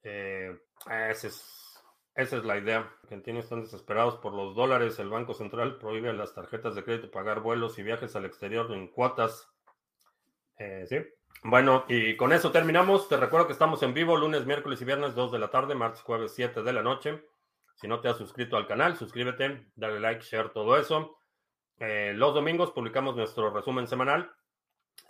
[0.03, 1.81] Eh, esa, es,
[2.13, 2.91] esa es la idea.
[3.03, 4.99] Argentinos están desesperados por los dólares.
[4.99, 8.69] El Banco Central prohíbe a las tarjetas de crédito pagar vuelos y viajes al exterior
[8.73, 9.49] en cuotas.
[10.57, 10.97] sí.
[11.43, 13.07] Bueno, y con eso terminamos.
[13.07, 16.01] Te recuerdo que estamos en vivo lunes, miércoles y viernes, 2 de la tarde, martes,
[16.01, 17.23] jueves, 7 de la noche.
[17.81, 21.17] Si no te has suscrito al canal, suscríbete, dale like, share, todo eso.
[21.79, 24.31] Eh, los domingos publicamos nuestro resumen semanal.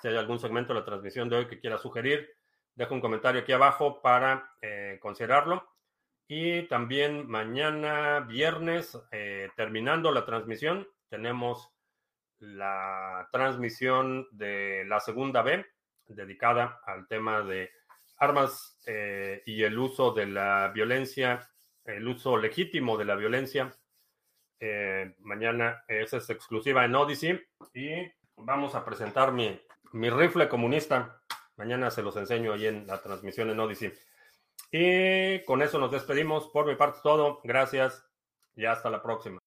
[0.02, 2.30] Si hay algún segmento de la transmisión de hoy que quieras sugerir,
[2.74, 5.70] deja un comentario aquí abajo para eh, considerarlo.
[6.30, 11.74] Y también mañana, viernes, eh, terminando la transmisión, tenemos
[12.40, 15.66] la transmisión de la segunda B
[16.08, 17.70] dedicada al tema de
[18.16, 18.80] armas
[19.46, 21.51] y el uso de la violencia,
[21.96, 23.76] el uso legítimo de la violencia.
[24.60, 27.42] Eh, mañana esa es exclusiva en Odyssey
[27.74, 27.90] y
[28.36, 29.60] vamos a presentar mi,
[29.94, 31.22] mi rifle comunista.
[31.58, 33.94] Mañana se los enseño ahí en la transmisión en Odyssey.
[34.72, 36.48] Y con eso nos despedimos.
[36.50, 37.42] Por mi parte, todo.
[37.44, 38.08] Gracias
[38.56, 39.41] y hasta la próxima.